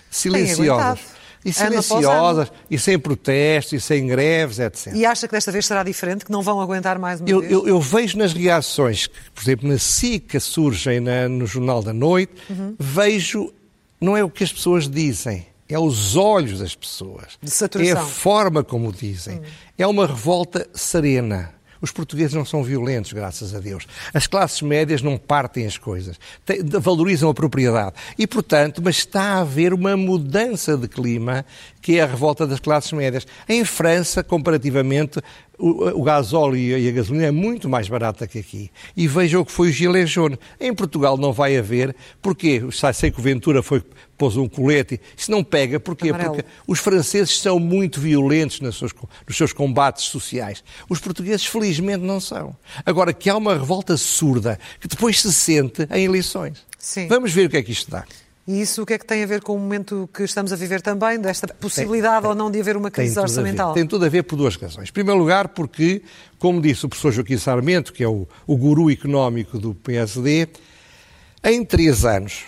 Silenciosas. 0.10 1.20
E 1.44 1.54
silenciosas, 1.54 2.52
e 2.70 2.78
sem 2.78 3.00
protestos, 3.00 3.72
e 3.74 3.80
sem 3.80 4.08
greves, 4.08 4.60
etc. 4.60 4.94
E 4.94 5.06
acha 5.06 5.26
que 5.26 5.32
desta 5.32 5.52
vez 5.54 5.66
será 5.66 5.84
diferente, 5.84 6.26
que 6.26 6.32
não 6.32 6.42
vão 6.42 6.60
aguentar 6.60 7.00
mais 7.00 7.22
uma 7.22 7.30
eu, 7.30 7.40
vez? 7.40 7.52
Eu, 7.52 7.66
eu 7.66 7.80
vejo 7.80 8.18
nas 8.18 8.34
reações 8.34 9.08
que, 9.08 9.16
por 9.34 9.42
exemplo, 9.42 9.70
na 9.70 9.78
SICA 9.78 10.38
surgem 10.40 11.00
na, 11.00 11.30
no 11.30 11.48
Jornal 11.48 11.82
da 11.82 11.94
Noite, 11.94 12.34
uhum. 12.50 12.76
vejo, 12.78 13.54
não 14.02 14.18
é 14.18 14.24
o 14.24 14.30
que 14.30 14.44
as 14.44 14.52
pessoas 14.52 14.90
dizem, 14.90 15.48
é 15.70 15.78
os 15.78 16.16
olhos 16.16 16.60
das 16.60 16.76
pessoas. 16.76 17.38
É 17.98 18.02
a 18.02 18.04
forma 18.04 18.64
como 18.64 18.92
dizem. 18.92 19.38
Hum. 19.38 19.44
É 19.78 19.86
uma 19.86 20.08
revolta 20.08 20.68
serena. 20.74 21.54
Os 21.82 21.92
portugueses 21.92 22.34
não 22.34 22.44
são 22.44 22.62
violentos, 22.62 23.14
graças 23.14 23.56
a 23.56 23.60
Deus. 23.60 23.88
As 24.14 24.28
classes 24.28 24.62
médias 24.62 25.02
não 25.02 25.18
partem 25.18 25.66
as 25.66 25.78
coisas, 25.78 26.20
valorizam 26.82 27.30
a 27.30 27.34
propriedade. 27.34 27.96
E, 28.18 28.28
portanto, 28.28 28.82
mas 28.84 28.98
está 28.98 29.22
a 29.22 29.42
haver 29.42 29.74
uma 29.74 29.96
mudança 29.96 30.76
de 30.76 30.88
clima 30.88 31.46
que 31.82 31.98
é 31.98 32.02
a 32.02 32.06
revolta 32.06 32.46
das 32.46 32.60
classes 32.60 32.92
médias. 32.92 33.26
Em 33.48 33.64
França, 33.64 34.24
comparativamente, 34.24 35.20
o, 35.58 36.00
o 36.00 36.04
gasóleo 36.04 36.56
e 36.56 36.88
a 36.88 36.92
gasolina 36.92 37.26
é 37.26 37.32
muito 37.32 37.68
mais 37.68 37.88
barata 37.90 38.26
que 38.26 38.40
aqui. 38.40 38.72
E 38.96 39.08
vejam 39.08 39.42
o 39.42 39.46
que 39.46 39.52
foi 39.52 39.70
o 39.70 39.72
gilet 39.72 40.08
jaune. 40.08 40.40
Em 40.60 40.74
Portugal 40.74 41.18
não 41.18 41.34
vai 41.34 41.58
haver. 41.58 41.96
Porquê? 42.22 42.62
Sei 42.94 43.12
que 43.12 43.20
o 43.20 43.24
Ventura 43.24 43.62
foi, 43.62 43.84
pôs 44.18 44.38
um 44.38 44.48
colete. 44.48 45.00
Isso 45.18 45.30
não 45.30 45.44
pega. 45.44 45.80
Porquê? 45.80 46.10
Amarelo. 46.10 46.36
Porque 46.36 46.50
os 46.66 46.80
franceses 46.80 47.40
são 47.40 47.60
muito 47.60 48.00
violentos 48.00 48.62
nos 48.62 48.78
seus, 48.78 48.94
nos 49.28 49.38
seus 49.38 49.54
combates 49.54 50.06
sociais. 50.06 50.64
Os 50.90 51.00
portugueses, 51.00 51.46
felizmente, 51.46 52.04
não 52.04 52.20
são. 52.20 52.56
Agora, 52.86 53.14
que 53.14 53.30
há 53.30 53.36
uma 53.36 53.54
revolta 53.54 53.98
surda 53.98 54.58
que 54.80 54.88
depois 54.88 55.20
se 55.20 55.34
sente 55.34 55.88
em 55.92 56.06
eleições. 56.06 56.66
Sim. 56.78 57.08
Vamos 57.08 57.34
ver 57.34 57.48
o 57.48 57.50
que 57.50 57.58
é 57.58 57.64
que 57.64 57.72
isto 57.72 57.92
dá. 57.92 58.06
E 58.50 58.62
isso 58.62 58.82
o 58.82 58.86
que 58.86 58.94
é 58.94 58.98
que 58.98 59.06
tem 59.06 59.22
a 59.22 59.28
ver 59.28 59.44
com 59.44 59.54
o 59.54 59.60
momento 59.60 60.10
que 60.12 60.24
estamos 60.24 60.52
a 60.52 60.56
viver 60.56 60.82
também, 60.82 61.22
desta 61.22 61.48
possibilidade 61.50 62.22
tem, 62.22 62.30
ou 62.32 62.36
não 62.36 62.50
de 62.50 62.60
haver 62.60 62.76
uma 62.76 62.90
crise 62.90 63.14
tem 63.14 63.22
orçamental? 63.22 63.76
Tem 63.76 63.86
tudo 63.86 64.06
a 64.06 64.10
ver 64.10 64.24
por 64.24 64.38
duas 64.38 64.56
razões. 64.56 64.90
Em 64.90 64.92
primeiro 64.92 65.20
lugar, 65.20 65.50
porque, 65.50 66.02
como 66.40 66.60
disse 66.60 66.84
o 66.84 66.90
professor 66.90 67.12
Joaquim 67.12 67.38
Sarmento, 67.38 67.94
que 67.94 68.04
é 68.04 68.08
o, 68.08 68.28
o 68.48 68.58
guru 68.58 68.90
económico 68.90 69.60
do 69.60 69.76
PSD, 69.76 70.48
em 71.44 71.64
três 71.64 72.06
anos, 72.06 72.44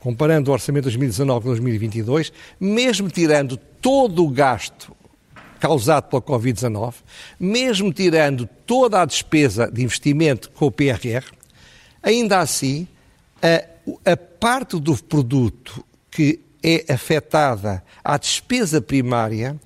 comparando 0.00 0.50
o 0.50 0.54
orçamento 0.54 0.84
de 0.84 0.96
2019 0.96 1.40
com 1.42 1.48
2022, 1.48 2.32
mesmo 2.58 3.10
tirando 3.10 3.58
todo 3.58 4.24
o 4.24 4.30
gasto 4.30 4.96
causado 5.60 6.08
pela 6.08 6.22
Covid-19, 6.22 6.94
mesmo 7.38 7.92
tirando 7.92 8.48
toda 8.64 9.02
a 9.02 9.04
despesa 9.04 9.70
de 9.70 9.84
investimento 9.84 10.48
com 10.52 10.64
o 10.64 10.72
PRR, 10.72 11.26
ainda 12.02 12.38
assim, 12.38 12.88
a 13.42 13.76
a 14.04 14.16
parte 14.38 14.78
do 14.78 14.96
produto 14.96 15.84
que 16.10 16.40
é 16.62 16.92
afetada 16.92 17.82
à 18.02 18.16
despesa 18.16 18.80
primária 18.80 19.58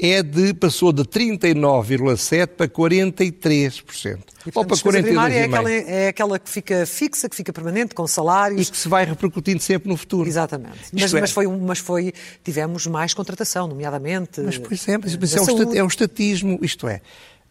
é 0.00 0.22
de, 0.22 0.54
passou 0.54 0.92
de 0.92 1.02
39,7% 1.02 2.46
para 2.48 2.68
43%. 2.68 4.18
E, 4.46 4.50
ou 4.54 4.64
para 4.64 4.76
42,5%. 4.76 5.30
É 5.32 5.42
aquela, 5.42 5.72
é 5.72 6.08
aquela 6.08 6.38
que 6.38 6.48
fica 6.48 6.86
fixa, 6.86 7.28
que 7.28 7.34
fica 7.34 7.52
permanente, 7.52 7.94
com 7.94 8.06
salários. 8.06 8.68
E 8.68 8.70
que 8.70 8.76
se 8.76 8.88
vai 8.88 9.04
repercutindo 9.04 9.60
sempre 9.60 9.88
no 9.88 9.96
futuro. 9.96 10.28
Exatamente. 10.28 10.78
Mas, 10.92 11.12
é... 11.12 11.20
mas, 11.20 11.32
foi, 11.32 11.46
mas 11.48 11.78
foi, 11.80 12.12
tivemos 12.44 12.86
mais 12.86 13.12
contratação, 13.12 13.66
nomeadamente. 13.66 14.40
Mas, 14.40 14.56
por 14.56 14.72
exemplo, 14.72 15.10
mas 15.20 15.34
é, 15.34 15.40
o, 15.40 15.76
é 15.76 15.82
o 15.82 15.86
estatismo, 15.88 16.58
isto 16.62 16.86
é 16.86 17.00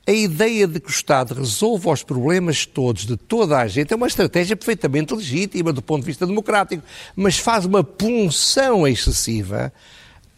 a 0.07 0.11
ideia 0.11 0.65
de 0.65 0.79
que 0.79 0.87
o 0.87 0.89
Estado 0.89 1.33
resolva 1.33 1.91
os 1.91 2.01
problemas 2.01 2.65
todos 2.65 3.05
de 3.05 3.17
toda 3.17 3.57
a 3.57 3.67
gente 3.67 3.91
é 3.91 3.95
uma 3.95 4.07
estratégia 4.07 4.55
perfeitamente 4.55 5.13
legítima 5.13 5.73
do 5.73 5.81
ponto 5.81 5.99
de 5.99 6.07
vista 6.07 6.25
democrático, 6.25 6.81
mas 7.13 7.37
faz 7.37 7.65
uma 7.65 7.83
punção 7.83 8.87
excessiva 8.87 9.73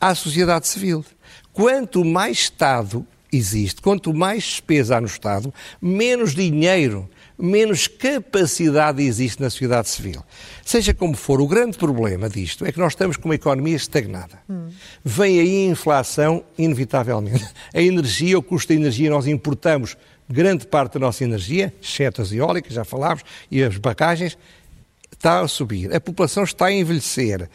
à 0.01 0.15
sociedade 0.15 0.67
civil. 0.67 1.05
Quanto 1.53 2.03
mais 2.03 2.39
Estado 2.39 3.05
existe, 3.31 3.79
quanto 3.79 4.11
mais 4.11 4.43
despesa 4.43 4.97
há 4.97 5.01
no 5.01 5.05
Estado, 5.05 5.53
menos 5.79 6.33
dinheiro 6.33 7.07
menos 7.39 7.88
capacidade 7.88 9.01
existe 9.01 9.41
na 9.41 9.50
sociedade 9.50 9.88
civil. 9.89 10.22
Seja 10.65 10.93
como 10.93 11.15
for, 11.15 11.39
o 11.39 11.48
grande 11.48 11.77
problema 11.77 12.29
disto 12.29 12.65
é 12.65 12.72
que 12.72 12.79
nós 12.79 12.93
estamos 12.93 13.15
com 13.15 13.29
uma 13.29 13.36
economia 13.36 13.75
estagnada. 13.75 14.39
Hum. 14.50 14.67
Vem 15.03 15.39
aí 15.39 15.67
a 15.67 15.72
inflação, 15.72 16.43
inevitavelmente. 16.58 17.48
A 17.74 17.81
energia, 17.81 18.38
o 18.38 18.43
custo 18.43 18.74
da 18.74 18.79
energia, 18.79 19.10
nós 19.10 19.25
importamos 19.25 19.96
grande 20.29 20.67
parte 20.67 20.93
da 20.93 21.00
nossa 21.00 21.24
energia, 21.24 21.74
exceto 21.81 22.22
as 22.22 22.31
eólicas, 22.31 22.74
já 22.74 22.84
falámos, 22.84 23.24
e 23.50 23.63
as 23.63 23.77
barragens, 23.77 24.38
está 25.12 25.39
a 25.39 25.48
subir. 25.48 25.93
A 25.93 26.00
população 26.00 26.43
está 26.43 26.67
a 26.67 26.72
envelhecer. 26.72 27.50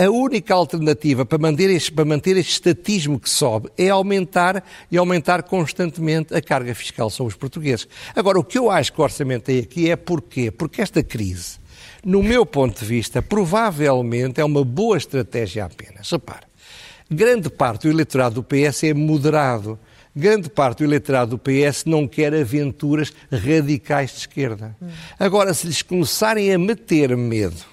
A 0.00 0.08
única 0.08 0.54
alternativa 0.54 1.26
para 1.26 1.38
manter, 1.38 1.70
este, 1.70 1.90
para 1.90 2.04
manter 2.04 2.36
este 2.36 2.52
estatismo 2.52 3.18
que 3.18 3.28
sobe 3.28 3.68
é 3.76 3.88
aumentar 3.88 4.64
e 4.92 4.96
aumentar 4.96 5.42
constantemente 5.42 6.32
a 6.32 6.40
carga 6.40 6.72
fiscal 6.72 7.10
sobre 7.10 7.32
os 7.32 7.36
portugueses. 7.36 7.88
Agora, 8.14 8.38
o 8.38 8.44
que 8.44 8.56
eu 8.56 8.70
acho 8.70 8.92
que 8.92 9.00
o 9.00 9.02
orçamento 9.02 9.46
tem 9.46 9.58
aqui 9.58 9.90
é 9.90 9.96
porquê? 9.96 10.52
Porque 10.52 10.80
esta 10.80 11.02
crise, 11.02 11.58
no 12.04 12.22
meu 12.22 12.46
ponto 12.46 12.78
de 12.78 12.86
vista, 12.86 13.20
provavelmente 13.20 14.40
é 14.40 14.44
uma 14.44 14.64
boa 14.64 14.96
estratégia 14.96 15.64
apenas. 15.64 16.08
Repare, 16.08 16.46
grande 17.10 17.50
parte 17.50 17.88
do 17.88 17.92
eleitorado 17.92 18.36
do 18.36 18.44
PS 18.44 18.84
é 18.84 18.94
moderado. 18.94 19.76
Grande 20.14 20.48
parte 20.48 20.78
do 20.78 20.84
eleitorado 20.84 21.32
do 21.32 21.38
PS 21.38 21.84
não 21.86 22.06
quer 22.06 22.32
aventuras 22.32 23.12
radicais 23.32 24.12
de 24.12 24.18
esquerda. 24.18 24.76
Agora, 25.18 25.52
se 25.52 25.66
lhes 25.66 25.82
começarem 25.82 26.52
a 26.52 26.58
meter 26.58 27.16
medo, 27.16 27.64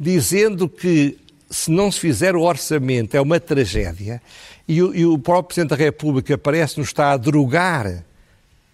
dizendo 0.00 0.66
que 0.66 1.27
se 1.50 1.70
não 1.70 1.90
se 1.90 2.00
fizer 2.00 2.36
o 2.36 2.42
orçamento, 2.42 3.16
é 3.16 3.20
uma 3.20 3.40
tragédia, 3.40 4.20
e 4.66 4.82
o, 4.82 4.94
e 4.94 5.06
o 5.06 5.18
próprio 5.18 5.54
Presidente 5.54 5.70
da 5.70 5.84
República 5.84 6.36
parece-nos 6.36 6.88
estar 6.88 7.12
a 7.12 7.16
drogar 7.16 8.04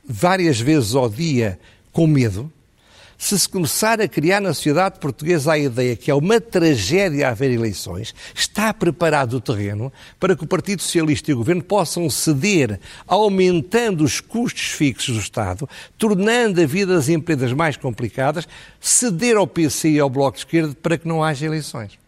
várias 0.05 0.61
vezes 0.61 0.95
ao 0.95 1.09
dia 1.09 1.59
com 1.93 2.07
medo, 2.07 2.53
se 3.17 3.39
se 3.39 3.49
começar 3.49 4.01
a 4.01 4.09
criar 4.09 4.41
na 4.41 4.53
sociedade 4.53 4.99
portuguesa 4.99 5.53
a 5.53 5.59
ideia 5.59 5.97
que 5.97 6.11
é 6.11 6.15
uma 6.15 6.41
tragédia 6.41 7.29
haver 7.29 7.51
eleições, 7.51 8.15
está 8.35 8.75
preparado 8.75 9.35
o 9.35 9.41
terreno 9.41 9.93
para 10.19 10.37
que 10.37 10.45
o 10.45 10.47
Partido 10.47 10.83
Socialista 10.83 11.31
e 11.31 11.35
o 11.35 11.39
Governo 11.39 11.63
possam 11.63 12.11
ceder, 12.11 12.79
aumentando 13.07 14.05
os 14.05 14.21
custos 14.21 14.65
fixos 14.65 15.15
do 15.15 15.21
Estado, 15.21 15.69
tornando 15.97 16.61
a 16.61 16.67
vida 16.67 16.95
das 16.95 17.09
empresas 17.09 17.53
mais 17.53 17.77
complicadas, 17.77 18.47
ceder 18.81 19.37
ao 19.37 19.47
PC 19.47 19.91
e 19.91 20.01
ao 20.01 20.11
Bloco 20.11 20.37
de 20.37 20.41
Esquerda 20.41 20.77
para 20.83 20.99
que 20.99 21.09
não 21.09 21.23
haja 21.23 21.47
eleições. 21.47 22.04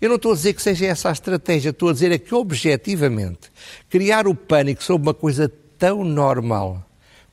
Eu 0.00 0.08
não 0.08 0.16
estou 0.16 0.32
a 0.32 0.34
dizer 0.34 0.52
que 0.54 0.62
seja 0.62 0.86
essa 0.86 1.08
a 1.08 1.12
estratégia, 1.12 1.70
estou 1.70 1.88
a 1.88 1.92
dizer 1.92 2.12
é 2.12 2.18
que, 2.18 2.34
objetivamente, 2.34 3.50
criar 3.88 4.26
o 4.26 4.34
pânico 4.34 4.82
sobre 4.82 5.08
uma 5.08 5.14
coisa 5.14 5.50
tão 5.78 6.04
normal 6.04 6.84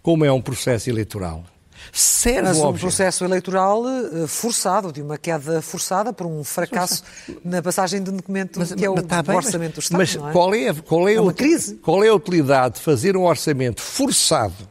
como 0.01 0.25
é 0.25 0.31
um 0.31 0.41
processo 0.41 0.89
eleitoral 0.89 1.43
serve 1.91 2.47
Mas 2.47 2.57
um 2.57 2.73
processo 2.73 3.23
eleitoral 3.23 3.83
eh, 3.87 4.27
forçado, 4.27 4.91
de 4.91 5.01
uma 5.01 5.17
queda 5.17 5.61
forçada 5.61 6.13
por 6.13 6.27
um 6.27 6.43
fracasso 6.43 7.03
na 7.43 7.61
passagem 7.61 8.01
de 8.01 8.09
um 8.09 8.17
documento 8.17 8.59
mas, 8.59 8.73
que 8.73 8.85
é 8.85 8.89
o 8.89 9.01
tá 9.01 9.23
bem, 9.23 9.35
orçamento 9.35 9.75
do 9.75 9.79
Estado. 9.79 9.97
Mas 9.97 10.15
é? 10.15 10.31
Qual, 10.31 10.53
é, 10.53 10.73
qual, 10.73 11.09
é, 11.09 11.13
é 11.15 11.21
uma 11.21 11.33
crise. 11.33 11.75
qual 11.75 12.03
é 12.03 12.09
a 12.09 12.13
utilidade 12.13 12.75
de 12.75 12.81
fazer 12.81 13.15
um 13.15 13.23
orçamento 13.23 13.81
forçado, 13.81 14.67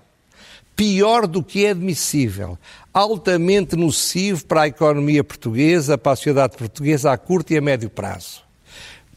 pior 0.79 1.27
do 1.27 1.43
que 1.43 1.67
é 1.67 1.71
admissível, 1.71 2.57
altamente 2.95 3.75
nocivo 3.75 4.47
para 4.47 4.63
a 4.63 4.69
economia 4.69 5.25
portuguesa, 5.25 5.99
para 5.99 6.13
a 6.13 6.17
sociedade 6.17 6.57
portuguesa 6.57 7.11
a 7.11 7.19
curto 7.19 7.53
e 7.53 7.57
a 7.57 7.61
médio 7.61 7.91
prazo. 7.91 8.45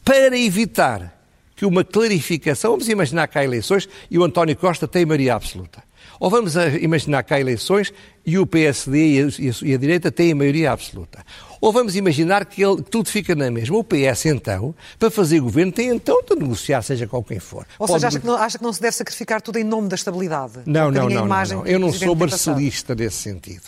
Para 0.04 0.36
evitar 0.36 1.16
que 1.54 1.64
uma 1.64 1.84
clarificação, 1.84 2.72
vamos 2.72 2.88
imaginar 2.88 3.28
que 3.28 3.38
há 3.38 3.44
eleições 3.44 3.88
e 4.10 4.18
o 4.18 4.24
António 4.24 4.56
Costa 4.56 4.88
tem 4.88 5.06
maioria 5.06 5.36
absoluta. 5.36 5.84
Ou 6.22 6.30
vamos 6.30 6.54
imaginar 6.80 7.24
que 7.24 7.34
há 7.34 7.40
eleições 7.40 7.92
e 8.24 8.38
o 8.38 8.46
PSD 8.46 9.26
e 9.40 9.74
a, 9.74 9.76
direita 9.76 10.08
têm 10.08 10.30
a 10.30 10.36
maioria 10.36 10.70
absoluta. 10.70 11.26
Ou 11.60 11.72
vamos 11.72 11.96
imaginar 11.96 12.44
que, 12.44 12.62
ele, 12.62 12.76
que, 12.76 12.90
tudo 12.92 13.08
fica 13.08 13.34
na 13.34 13.50
mesma. 13.50 13.76
O 13.76 13.82
PS, 13.82 14.26
então, 14.26 14.72
para 15.00 15.10
fazer 15.10 15.40
governo, 15.40 15.72
tem 15.72 15.88
então 15.88 16.22
de 16.22 16.36
negociar, 16.36 16.80
seja 16.82 17.08
qual 17.08 17.24
quem 17.24 17.40
for. 17.40 17.66
Ou 17.76 17.88
Pode... 17.88 17.98
seja, 17.98 18.06
acha 18.06 18.20
que, 18.20 18.26
não, 18.26 18.36
acha 18.36 18.56
que, 18.56 18.62
não, 18.62 18.72
se 18.72 18.80
deve 18.80 18.94
sacrificar 18.94 19.42
tudo 19.42 19.58
em 19.58 19.64
nome 19.64 19.88
da 19.88 19.96
estabilidade? 19.96 20.60
Não, 20.64 20.92
não, 20.92 21.08
não, 21.08 21.26
não, 21.26 21.44
não. 21.44 21.66
Eu 21.66 21.80
não 21.80 21.92
sou 21.92 22.14
marcelista 22.14 22.94
nesse 22.94 23.16
sentido. 23.16 23.64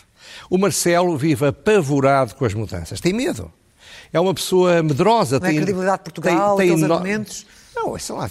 O 0.49 0.57
Marcelo 0.57 1.19
vive 1.19 1.49
apavorado 1.49 2.37
com 2.37 2.45
as 2.45 2.55
mudanças. 2.55 3.01
Tem 3.01 3.13
medo. 3.13 3.51
É 4.13 4.21
uma 4.21 4.33
pessoa 4.33 4.81
medrosa. 4.81 5.41
Não 5.41 5.47
é 5.49 5.51
tem, 5.51 5.59
é 5.59 5.61
credibilidade 5.61 5.99
de 5.99 6.05
Portugal, 6.05 6.57
tem, 6.57 6.69
tem 6.69 6.79
no... 6.79 6.95
argumentos... 6.95 7.47
Não, 7.75 7.99
são 7.99 8.19
lá, 8.19 8.29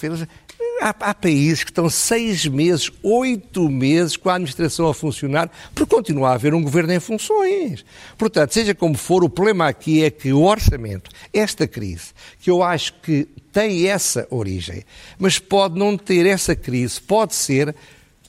Há, 0.83 0.89
há, 0.89 1.13
países 1.13 1.63
que 1.63 1.71
estão 1.71 1.89
seis 1.89 2.45
meses, 2.45 2.91
oito 3.01 3.69
meses 3.69 4.17
com 4.17 4.29
a 4.29 4.33
administração 4.33 4.89
a 4.89 4.93
funcionar, 4.93 5.49
porque 5.73 5.95
continua 5.95 6.31
a 6.31 6.33
haver 6.33 6.53
um 6.53 6.61
governo 6.61 6.91
em 6.91 6.99
funções. 6.99 7.85
Portanto, 8.17 8.53
seja 8.53 8.75
como 8.75 8.95
for, 8.95 9.23
o 9.23 9.29
problema 9.29 9.69
aqui 9.69 10.03
é 10.03 10.11
que 10.11 10.33
o 10.33 10.43
orçamento, 10.43 11.09
esta 11.33 11.65
crise, 11.65 12.07
que 12.37 12.51
eu 12.51 12.61
acho 12.61 12.95
que 12.95 13.29
tem 13.53 13.87
essa 13.87 14.27
origem, 14.29 14.83
mas 15.17 15.39
pode 15.39 15.79
não 15.79 15.95
ter 15.95 16.25
essa 16.25 16.53
crise, 16.53 16.99
pode 16.99 17.33
ser 17.33 17.73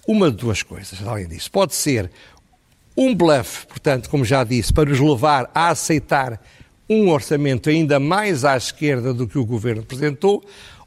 uma 0.07 0.31
de 0.31 0.37
duas 0.37 0.63
coisas, 0.63 1.05
além 1.05 1.27
disso. 1.27 1.51
Pode 1.51 1.75
ser 1.75 2.09
um 2.97 3.13
bluff, 3.13 3.67
portanto, 3.67 4.09
como 4.09 4.25
já 4.25 4.45
disse, 4.45 4.73
para 4.73 4.91
nos 4.91 5.01
levar 5.01 5.51
a 5.53 5.71
aceitar 5.71 6.41
um 6.89 7.09
orçamento 7.09 7.69
ainda 7.69 7.99
mais 7.99 8.45
à 8.45 8.57
esquerda 8.57 9.13
do 9.13 9.27
que 9.27 9.39
o 9.39 9.45
governo 9.45 9.83
apresentou, 9.83 10.45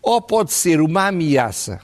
ou 0.08 0.22
pode 0.22 0.54
ser 0.54 0.80
uma 0.80 1.08
ameaça 1.08 1.82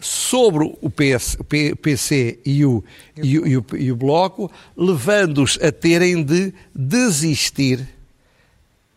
sobre 0.00 0.64
o, 0.80 0.88
PS, 0.88 1.36
PC 1.82 2.38
e 2.42 2.64
o, 2.64 2.82
e 3.22 3.38
o, 3.38 3.46
e 3.46 3.56
o, 3.58 3.66
e 3.76 3.92
o 3.92 3.96
Bloco, 3.96 4.50
levando-os 4.74 5.58
a 5.62 5.70
terem 5.70 6.22
de 6.22 6.54
desistir, 6.74 7.86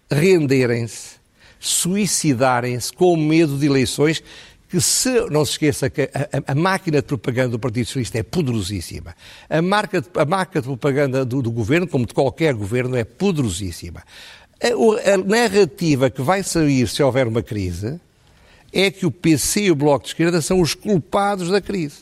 renderem-se, 0.09 1.17
suicidarem-se 1.59 2.93
com 2.93 3.17
medo 3.17 3.57
de 3.57 3.65
eleições 3.65 4.23
que 4.69 4.79
se, 4.79 5.29
não 5.29 5.43
se 5.43 5.51
esqueça 5.51 5.89
que 5.89 6.03
a, 6.03 6.53
a, 6.53 6.55
máquina 6.55 7.01
de 7.01 7.07
propaganda 7.07 7.49
do 7.49 7.59
Partido 7.59 7.85
Socialista 7.87 8.19
é 8.19 8.23
poderosíssima. 8.23 9.13
A, 9.49 9.61
marca 9.61 9.99
de, 9.99 10.07
a 10.15 10.45
de 10.45 10.61
propaganda 10.61 11.25
do, 11.25 11.41
do, 11.41 11.51
governo, 11.51 11.85
como 11.85 12.05
de 12.05 12.13
qualquer 12.13 12.53
governo, 12.53 12.95
é 12.95 13.03
poderosíssima. 13.03 14.03
A, 14.61 15.13
a 15.13 15.17
narrativa 15.17 16.09
que 16.09 16.21
vai 16.21 16.43
sair 16.43 16.87
se 16.87 17.03
houver 17.03 17.27
uma 17.27 17.43
crise 17.43 17.99
é 18.73 18.89
que 18.89 19.05
o 19.05 19.11
PC 19.11 19.65
e 19.65 19.71
o 19.71 19.75
Bloco 19.75 20.03
de 20.03 20.09
Esquerda 20.09 20.41
são 20.41 20.59
os 20.59 20.73
culpados 20.73 21.49
da 21.49 21.61
crise. 21.61 21.97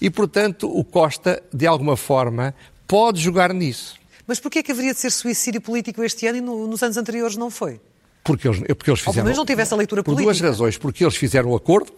E, 0.00 0.10
portanto, 0.10 0.70
o 0.70 0.84
Costa, 0.84 1.42
de 1.52 1.66
alguma 1.66 1.96
forma, 1.96 2.54
pode 2.86 3.20
jogar 3.20 3.54
nisso. 3.54 3.98
Mas 4.26 4.38
porquê 4.38 4.60
é 4.60 4.62
que 4.62 4.70
haveria 4.70 4.92
de 4.92 5.00
ser 5.00 5.10
suicídio 5.10 5.60
político 5.60 6.04
este 6.04 6.26
ano 6.26 6.38
e 6.38 6.40
no, 6.40 6.66
nos 6.66 6.82
anos 6.82 6.96
anteriores 6.96 7.36
não 7.36 7.50
foi? 7.50 7.80
Porque 8.22 8.46
eles, 8.46 8.62
é 8.68 8.74
porque 8.74 8.90
eles 8.90 9.00
fizeram... 9.00 9.28
Ou 9.30 9.36
não 9.36 9.46
tivesse 9.46 9.72
a 9.72 9.76
leitura 9.76 10.02
por 10.02 10.14
política. 10.14 10.32
Por 10.32 10.38
duas 10.38 10.40
razões. 10.40 10.78
Porque 10.78 11.02
eles 11.02 11.16
fizeram 11.16 11.48
o 11.48 11.52
um 11.52 11.56
acordo 11.56 11.92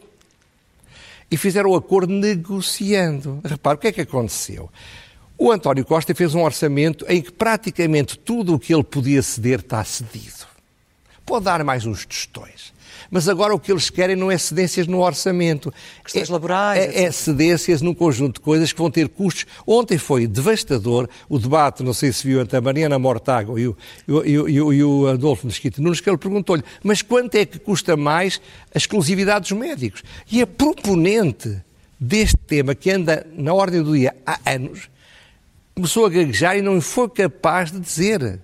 e 1.31 1.37
fizeram 1.37 1.71
o 1.71 1.73
um 1.75 1.77
acordo 1.77 2.13
negociando. 2.13 3.41
Repare, 3.45 3.77
o 3.77 3.79
que 3.79 3.89
é 3.89 3.93
que 3.93 4.01
aconteceu? 4.01 4.71
O 5.37 5.51
António 5.51 5.85
Costa 5.85 6.15
fez 6.15 6.35
um 6.35 6.43
orçamento 6.43 7.05
em 7.09 7.21
que 7.21 7.33
praticamente 7.33 8.17
tudo 8.19 8.55
o 8.55 8.59
que 8.59 8.73
ele 8.73 8.85
podia 8.85 9.23
ceder 9.23 9.61
está 9.61 9.83
cedido. 9.83 10.47
Pode 11.27 11.45
dar 11.45 11.63
mais 11.65 11.85
uns 11.85 12.07
tostões. 12.07 12.73
Mas 13.11 13.29
agora 13.29 13.55
o 13.55 13.59
que 13.59 13.71
eles 13.71 13.91
querem 13.91 14.17
não 14.17 14.31
é 14.31 14.39
cedências 14.39 14.87
no 14.87 15.01
orçamento. 15.01 15.73
Questões 16.03 16.29
é, 16.29 16.33
laborais. 16.33 16.79
É, 16.81 17.05
é 17.05 17.13
cedências 17.13 17.83
num 17.83 17.95
conjunto 17.95 18.35
de 18.35 18.41
coisas 18.41 18.73
que 18.73 18.79
vão 18.79 18.91
ter 18.91 19.09
custos. 19.09 19.47
Ontem 19.67 19.99
foi 19.99 20.27
devastador 20.27 21.09
o 21.29 21.39
debate, 21.39 21.83
não 21.83 21.93
sei 21.93 22.13
se 22.13 22.27
viu, 22.27 22.41
entre 22.41 22.57
a 22.57 22.61
Mariana 22.61 22.99
Mortágua 22.99 23.61
e 23.61 23.69
o, 23.69 23.77
e 24.07 24.13
o, 24.13 24.49
e 24.49 24.61
o, 24.61 24.73
e 24.73 24.85
o 24.85 25.07
Adolfo 25.09 25.47
Mesquita 25.47 25.81
Nunes, 25.81 26.01
que 26.01 26.09
ele 26.09 26.19
perguntou-lhe, 26.19 26.63
mas 26.83 27.03
quanto 27.03 27.35
é 27.35 27.45
que 27.45 27.59
custa 27.59 27.97
mais 27.97 28.41
a 28.75 28.79
exclusividade 28.79 29.49
dos 29.49 29.59
médicos? 29.59 30.03
E 30.31 30.43
a 30.43 30.47
proponente 30.47 31.63
deste 31.99 32.37
tema, 32.37 32.75
que 32.75 32.91
anda 32.91 33.27
na 33.37 33.55
ordem 33.55 33.83
do 33.83 33.95
dia 33.97 34.15
há 34.27 34.39
anos, 34.47 34.91
começou 35.75 36.07
a 36.07 36.11
gaguejar 36.11 36.57
e 36.57 36.63
não 36.63 36.81
foi 36.81 37.09
capaz 37.09 37.71
de 37.71 37.81
dizer. 37.81 38.41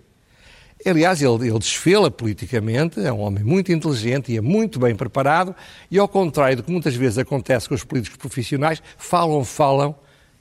Aliás, 0.89 1.21
ele, 1.21 1.49
ele 1.49 1.59
desfila 1.59 2.11
politicamente, 2.11 3.01
é 3.01 3.13
um 3.13 3.21
homem 3.21 3.45
muito 3.45 3.71
inteligente 3.71 4.33
e 4.33 4.37
é 4.37 4.41
muito 4.41 4.79
bem 4.79 4.95
preparado, 4.95 5.55
e 5.91 5.99
ao 5.99 6.09
contrário 6.09 6.57
do 6.57 6.63
que 6.63 6.71
muitas 6.71 6.95
vezes 6.95 7.19
acontece 7.19 7.69
com 7.69 7.75
os 7.75 7.85
políticos 7.85 8.17
profissionais, 8.17 8.83
falam, 8.97 9.45
falam, 9.45 9.95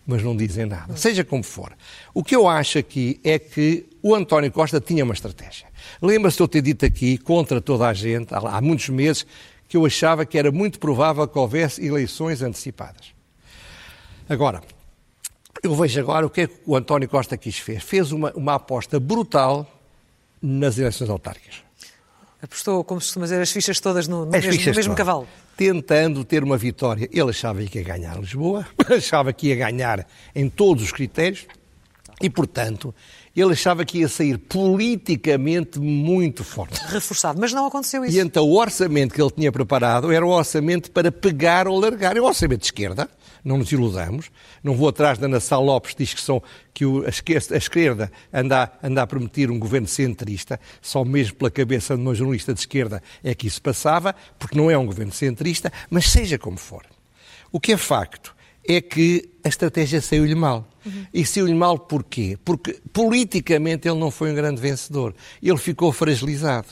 mas 0.06 0.24
não 0.24 0.36
dizem 0.36 0.66
nada. 0.66 0.96
Seja 0.96 1.24
como 1.24 1.44
for. 1.44 1.74
O 2.14 2.24
que 2.24 2.34
eu 2.34 2.48
acho 2.48 2.78
aqui 2.78 3.20
é 3.24 3.38
que 3.38 3.86
o 4.02 4.16
António 4.16 4.50
Costa 4.52 4.80
tinha 4.80 5.04
uma 5.04 5.14
estratégia. 5.14 5.68
Lembra-se 6.02 6.38
de 6.38 6.44
eu 6.44 6.48
ter 6.48 6.62
dito 6.62 6.86
aqui, 6.86 7.18
contra 7.18 7.60
toda 7.60 7.88
a 7.88 7.94
gente, 7.94 8.34
há, 8.34 8.62
muitos 8.62 8.88
meses, 8.88 9.26
que 9.68 9.76
eu 9.76 9.86
achava 9.86 10.26
que 10.26 10.38
era 10.38 10.50
muito 10.50 10.80
provável 10.80 11.28
que 11.28 11.38
houvesse 11.38 11.86
eleições 11.86 12.42
antecipadas. 12.42 13.14
Agora, 14.30 14.62
eu 15.62 15.76
vejo 15.76 16.00
agora 16.00 16.26
o 16.26 16.30
que 16.30 16.42
é 16.42 16.48
que 16.48 16.56
o 16.66 16.76
António 16.76 17.10
Costa 17.10 17.36
quis 17.36 17.58
fez. 17.58 17.84
Fez 17.84 18.14
uma, 18.14 18.32
uma 18.32 18.56
aposta 18.56 19.00
brutal 19.00 19.77
nas 20.42 20.78
eleições 20.78 21.10
autárquicas. 21.10 21.64
Apostou, 22.42 22.84
como 22.84 23.02
se 23.02 23.08
costuma 23.08 23.26
dizer, 23.26 23.42
as 23.42 23.52
fichas 23.52 23.80
todas 23.80 24.08
no, 24.08 24.26
no 24.26 24.32
mesmo, 24.32 24.52
no 24.52 24.76
mesmo 24.76 24.96
cavalo. 24.96 25.28
Tentando 25.56 26.24
ter 26.24 26.44
uma 26.44 26.58
vitória. 26.58 27.10
Ele 27.12 27.30
achava 27.32 27.64
que 27.64 27.80
ia 27.80 27.84
ganhar 27.84 28.20
Lisboa, 28.20 28.68
achava 28.96 29.34
que 29.34 29.48
ia 29.48 29.56
ganhar 29.56 30.08
em 30.36 30.48
todos 30.48 30.84
os 30.84 30.92
critérios 30.92 31.48
e, 32.22 32.30
portanto, 32.30 32.94
ele 33.42 33.54
achava 33.54 33.86
que 33.86 34.00
ia 34.00 34.08
sair 34.08 34.38
politicamente 34.38 35.80
muito 35.80 36.44
forte. 36.44 36.82
Reforçado, 36.88 37.40
mas 37.40 37.54
não 37.54 37.68
aconteceu 37.68 38.04
isso. 38.04 38.18
E 38.18 38.20
então 38.20 38.44
o 38.44 38.58
orçamento 38.58 39.14
que 39.14 39.22
ele 39.22 39.30
tinha 39.30 39.52
preparado 39.52 40.12
era 40.12 40.26
um 40.26 40.30
orçamento 40.30 40.90
para 40.90 41.12
pegar 41.12 41.68
ou 41.68 41.80
largar. 41.80 42.18
É 42.18 42.22
um 42.22 42.26
orçamento 42.26 42.62
de 42.62 42.66
esquerda, 42.66 43.08
não 43.44 43.60
nos 43.60 43.72
iludamos. 43.72 44.32
Não 44.64 44.76
vou 44.76 44.90
atrás 44.90 45.20
da 45.20 45.28
Nassau 45.28 45.64
Lopes, 45.64 45.94
diz 45.96 46.16
que, 46.16 46.22
são, 46.22 46.42
que 46.74 46.84
o, 46.84 47.06
a, 47.06 47.10
esquerda, 47.10 47.54
a 47.54 47.58
esquerda 47.58 48.12
anda, 48.34 48.72
anda 48.82 49.04
a 49.04 49.08
prometer 49.08 49.52
um 49.52 49.60
governo 49.60 49.88
centrista, 49.88 50.60
só 50.82 51.06
mesmo 51.06 51.36
pela 51.36 51.52
cabeça 51.52 51.96
de 51.96 52.02
uma 52.02 52.16
jornalista 52.16 52.56
de 52.56 52.62
esquerda 52.62 53.04
é 53.24 53.36
que 53.36 53.46
isso 53.46 53.62
passava, 53.62 54.16
porque 54.40 54.58
não 54.58 54.72
é 54.72 54.78
um 54.78 54.86
governo 54.88 55.14
centrista, 55.14 55.72
mas 55.92 56.10
seja 56.10 56.40
como 56.40 56.58
for. 56.58 56.84
O 57.52 57.60
que 57.60 57.74
é 57.74 57.78
facto 57.78 58.36
é 58.68 58.82
que 58.82 59.30
a 59.44 59.48
estratégia 59.48 60.02
saiu-lhe 60.02 60.36
mal. 60.36 60.68
Uhum. 60.86 61.06
E 61.14 61.26
saiu-lhe 61.26 61.54
mal 61.54 61.80
porquê? 61.80 62.38
Porque 62.44 62.80
politicamente 62.92 63.88
ele 63.88 64.00
não 64.00 64.12
foi 64.12 64.32
um 64.32 64.36
grande 64.36 64.62
vencedor. 64.62 65.16
Ele 65.42 65.58
ficou 65.58 65.92
fragilizado. 65.92 66.68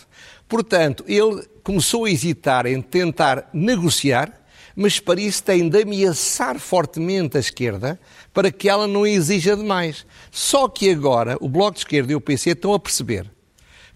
Portanto, 0.48 1.04
ele 1.08 1.44
começou 1.64 2.06
a 2.06 2.12
hesitar 2.12 2.66
em 2.66 2.82
tentar 2.82 3.50
negociar, 3.54 4.32
mas 4.75 5.00
para 5.00 5.22
isso 5.22 5.42
tem 5.42 5.68
de 5.70 5.82
ameaçar 5.82 6.60
fortemente 6.60 7.38
a 7.38 7.40
esquerda 7.40 8.00
para 8.34 8.52
que 8.52 8.70
ela 8.70 8.88
não 8.88 9.08
exija 9.08 9.56
demais. 9.56 10.06
Só 10.30 10.68
que 10.68 10.90
agora 10.90 11.38
o 11.40 11.48
Bloco 11.48 11.74
de 11.74 11.80
Esquerda 11.80 12.12
e 12.12 12.16
o 12.16 12.22
PC 12.22 12.52
estão 12.52 12.74
a 12.74 12.80
perceber 12.80 13.32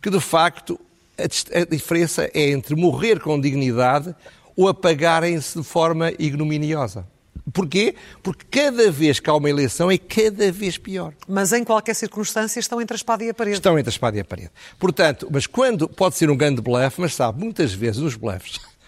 que, 0.01 0.09
de 0.09 0.19
facto, 0.19 0.79
a, 1.17 1.65
diferença 1.65 2.29
é 2.33 2.49
entre 2.49 2.75
morrer 2.75 3.19
com 3.19 3.39
dignidade 3.39 4.15
ou 4.55 4.67
apagarem-se 4.67 5.59
de 5.59 5.63
forma 5.63 6.11
ignominiosa. 6.17 7.05
Porquê? 7.53 7.95
Porque 8.21 8.45
cada 8.49 8.91
vez 8.91 9.19
que 9.19 9.29
há 9.29 9.33
uma 9.33 9.49
eleição 9.49 9.89
é 9.89 9.97
cada 9.97 10.51
vez 10.51 10.77
pior. 10.77 11.13
Mas 11.27 11.51
em 11.53 11.63
qualquer 11.63 11.95
circunstância 11.95 12.59
estão 12.59 12.81
entre 12.81 12.95
a 12.95 12.97
espada 12.97 13.23
e 13.23 13.29
a 13.29 13.33
parede. 13.33 13.57
Estão 13.57 13.77
entre 13.77 13.89
a 13.89 13.93
espada 13.93 14.17
e 14.17 14.19
a 14.19 14.25
parede. 14.25 14.51
Portanto, 14.77 15.27
mas 15.31 15.47
quando 15.47 15.87
pode 15.87 16.15
ser 16.15 16.29
um 16.29 16.37
grande 16.37 16.61
blefe, 16.61 17.01
mas 17.01 17.15
sabe, 17.15 17.39
muitas 17.39 17.73
vezes 17.73 18.01
nos 18.01 18.15
blefes 18.15 18.59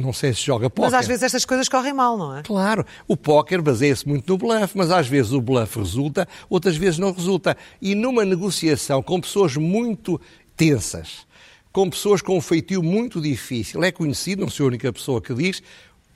não 0.00 0.12
sei 0.12 0.32
se 0.32 0.42
joga 0.42 0.68
póquer. 0.70 0.90
Mas 0.90 1.00
às 1.00 1.06
vezes 1.06 1.22
estas 1.22 1.44
coisas 1.44 1.68
correm 1.68 1.92
mal, 1.92 2.16
não 2.16 2.38
é? 2.38 2.42
Claro. 2.42 2.84
O 3.06 3.16
póquer 3.16 3.60
baseia-se 3.60 4.08
muito 4.08 4.30
no 4.30 4.38
bluff, 4.38 4.76
mas 4.76 4.90
às 4.90 5.06
vezes 5.06 5.32
o 5.32 5.40
bluff 5.40 5.78
resulta, 5.78 6.26
outras 6.48 6.76
vezes 6.76 6.98
não 6.98 7.12
resulta. 7.12 7.56
E 7.80 7.94
numa 7.94 8.24
negociação 8.24 9.02
com 9.02 9.20
pessoas 9.20 9.56
muito 9.56 10.20
tensas, 10.56 11.26
com 11.72 11.88
pessoas 11.88 12.20
com 12.20 12.36
um 12.36 12.40
feitio 12.40 12.82
muito 12.82 13.20
difícil, 13.20 13.82
é 13.84 13.92
conhecido, 13.92 14.42
não 14.42 14.50
sou 14.50 14.64
a 14.64 14.68
única 14.68 14.92
pessoa 14.92 15.20
que 15.20 15.32
diz, 15.34 15.62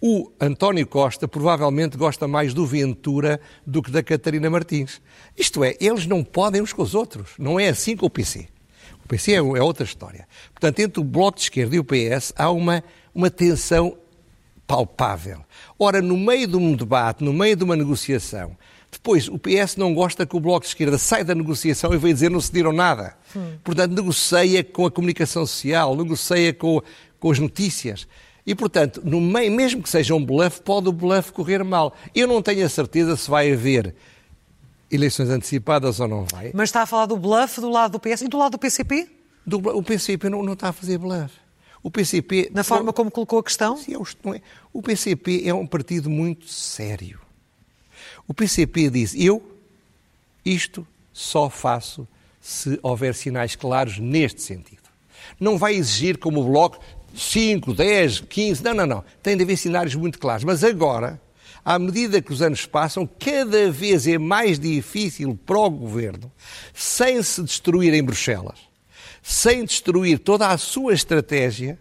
o 0.07 0.31
António 0.39 0.87
Costa 0.87 1.27
provavelmente 1.27 1.97
gosta 1.97 2.29
mais 2.29 2.53
do 2.53 2.67
Ventura 2.67 3.41
do 3.67 3.83
que 3.83 3.91
da 3.91 4.03
Catarina 4.03 4.51
Martins. 4.51 5.01
Isto 5.35 5.65
é, 5.65 5.79
eles 5.81 6.07
não 6.07 6.23
podem 6.23 6.61
uns 6.61 6.75
com 6.75 6.83
os 6.83 6.95
outros. 6.95 7.31
Não 7.39 7.59
é 7.59 7.71
assim 7.71 7.97
com 7.97 8.05
o 8.05 8.11
PC. 8.11 8.47
O 9.03 9.09
PC 9.09 9.33
é, 9.33 9.37
é 9.37 9.41
outra 9.41 9.83
história. 9.83 10.29
Portanto, 10.53 10.81
entre 10.81 11.01
o 11.01 11.05
Bloco 11.05 11.39
de 11.39 11.45
Esquerda 11.45 11.77
e 11.77 11.79
o 11.79 11.85
PS 11.85 12.35
há 12.37 12.51
uma, 12.51 12.85
uma 13.15 13.31
tensão 13.31 13.97
palpável. 14.67 15.41
Ora, 15.79 16.03
no 16.03 16.19
meio 16.19 16.49
de 16.49 16.57
um 16.59 16.77
debate, 16.77 17.25
no 17.25 17.33
meio 17.33 17.57
de 17.57 17.65
uma 17.65 17.75
negociação, 17.75 18.55
depois 18.93 19.27
o 19.27 19.39
PS 19.39 19.77
não 19.79 19.95
gosta 19.95 20.27
que 20.27 20.37
o 20.37 20.41
Bloco 20.41 20.67
de 20.67 20.69
Esquerda 20.69 20.99
saia 20.99 21.25
da 21.25 21.35
negociação 21.35 21.95
e 21.95 21.97
venha 21.97 22.13
dizer 22.13 22.31
não 22.31 22.43
cederam 22.43 22.75
nada. 22.75 23.17
Hum. 23.35 23.55
Portanto, 23.65 23.93
negocia 23.93 24.63
com 24.63 24.85
a 24.85 24.91
comunicação 24.91 25.47
social, 25.47 25.97
negocia 25.97 26.53
com, 26.53 26.83
com 27.19 27.31
as 27.31 27.39
notícias. 27.39 28.07
E, 28.47 28.55
portanto, 28.55 29.01
no 29.05 29.21
meio, 29.21 29.51
mesmo 29.51 29.83
que 29.83 29.89
seja 29.89 30.15
um 30.15 30.25
bluff, 30.25 30.61
pode 30.61 30.89
o 30.89 30.93
bluff 30.93 31.33
correr 31.33 31.65
mal. 31.65 31.95
Eu 32.15 32.29
não 32.29 32.43
tenho 32.43 32.65
a 32.65 32.69
certeza 32.69 33.17
se 33.17 33.31
vai 33.31 33.53
haver 33.53 33.95
eleições 34.91 35.31
antecipadas 35.31 35.99
ou 35.99 36.07
não 36.07 36.25
vai. 36.25 36.51
Mas 36.55 36.69
está 36.69 36.83
a 36.83 36.87
falar 36.87 37.07
do 37.07 37.17
bluff 37.17 37.61
do 37.61 37.71
lado 37.71 37.93
do 37.93 38.01
PS 38.01 38.23
e 38.23 38.29
do 38.29 38.37
lado 38.37 38.53
do 38.53 38.59
PCP? 38.59 39.09
Do, 39.47 39.59
o 39.59 39.83
PCP 39.83 40.29
não, 40.29 40.43
não 40.43 40.53
está 40.53 40.69
a 40.69 40.73
fazer 40.73 40.99
bluff. 40.99 41.33
O 41.83 41.91
PCP... 41.91 42.51
Na 42.53 42.65
forma 42.65 42.93
como 42.93 43.11
colocou 43.11 43.39
a 43.39 43.43
questão? 43.43 43.77
Sim, 43.77 43.93
é, 43.93 44.37
é 44.37 44.43
o 44.73 44.83
PCP 44.83 45.43
é 45.47 45.55
um 45.55 45.67
partido 45.67 46.09
muito 46.09 46.49
sério. 46.49 47.21
O 48.27 48.33
PCP 48.33 48.89
diz, 48.91 49.15
eu 49.15 49.43
isto 50.45 50.87
só 51.13 51.49
faço 51.49 52.07
se 52.41 52.79
houver 52.83 53.15
sinais 53.15 53.57
claros 53.57 53.99
neste 53.99 54.43
sentido. 54.43 54.83
Não 55.41 55.57
vai 55.57 55.75
exigir, 55.75 56.19
como 56.19 56.41
o 56.41 56.45
Bloco, 56.45 56.79
5, 57.15 57.75
10, 57.75 58.21
15. 58.21 58.65
Não, 58.65 58.75
não, 58.75 58.87
não. 58.87 59.05
Tem 59.23 59.37
de 59.37 59.43
haver 59.43 59.57
cenários 59.57 59.95
muito 59.95 60.19
claros. 60.19 60.45
Mas 60.45 60.65
agora, 60.65 61.21
à 61.65 61.79
medida 61.79 62.21
que 62.21 62.33
os 62.33 62.43
anos 62.43 62.67
passam, 62.67 63.09
cada 63.19 63.71
vez 63.71 64.07
é 64.07 64.19
mais 64.19 64.59
difícil 64.59 65.39
para 65.47 65.59
o 65.59 65.71
governo, 65.71 66.31
sem 66.75 67.23
se 67.23 67.43
destruir 67.43 67.95
em 67.95 68.03
Bruxelas, 68.03 68.59
sem 69.23 69.65
destruir 69.65 70.19
toda 70.19 70.49
a 70.49 70.59
sua 70.59 70.93
estratégia, 70.93 71.79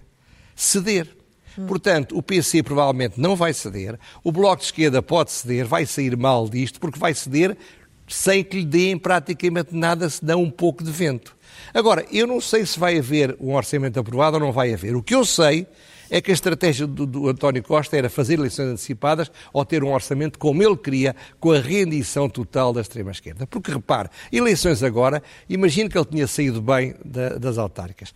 ceder. 0.55 1.09
Hum. 1.57 1.65
Portanto, 1.67 2.17
o 2.17 2.23
PC 2.23 2.63
provavelmente 2.63 3.19
não 3.19 3.35
vai 3.35 3.53
ceder, 3.53 3.99
o 4.23 4.31
Bloco 4.31 4.57
de 4.57 4.65
Esquerda 4.65 5.01
pode 5.01 5.31
ceder, 5.31 5.67
vai 5.67 5.85
sair 5.85 6.15
mal 6.15 6.47
disto, 6.47 6.79
porque 6.79 6.97
vai 6.97 7.13
ceder 7.13 7.57
sem 8.07 8.43
que 8.43 8.57
lhe 8.57 8.65
deem 8.65 8.97
praticamente 8.97 9.75
nada, 9.75 10.09
se 10.09 10.23
dão 10.23 10.41
um 10.41 10.49
pouco 10.49 10.83
de 10.83 10.91
vento. 10.91 11.35
Agora, 11.73 12.05
eu 12.11 12.27
não 12.27 12.41
sei 12.41 12.65
se 12.65 12.79
vai 12.79 12.97
haver 12.97 13.35
um 13.39 13.55
orçamento 13.55 13.99
aprovado 13.99 14.37
ou 14.37 14.43
não 14.43 14.51
vai 14.51 14.73
haver. 14.73 14.95
O 14.95 15.03
que 15.03 15.15
eu 15.15 15.25
sei 15.25 15.67
é 16.09 16.21
que 16.21 16.29
a 16.29 16.33
estratégia 16.33 16.85
do, 16.85 17.05
do, 17.05 17.27
António 17.27 17.63
Costa 17.63 17.97
era 17.97 18.09
fazer 18.09 18.35
eleições 18.35 18.67
antecipadas 18.67 19.31
ou 19.51 19.65
ter 19.65 19.83
um 19.83 19.91
orçamento 19.91 20.37
como 20.37 20.61
ele 20.61 20.77
queria, 20.77 21.15
com 21.39 21.51
a 21.51 21.59
rendição 21.59 22.29
total 22.29 22.71
da 22.71 22.81
extrema-esquerda. 22.81 23.47
Porque, 23.47 23.71
repare, 23.71 24.09
eleições 24.31 24.83
agora, 24.83 25.23
imagino 25.49 25.89
que 25.89 25.97
ele 25.97 26.05
tinha 26.05 26.27
saído 26.27 26.61
bem 26.61 26.93
da, 27.03 27.29
das 27.37 27.57
autárquicas. 27.57 28.13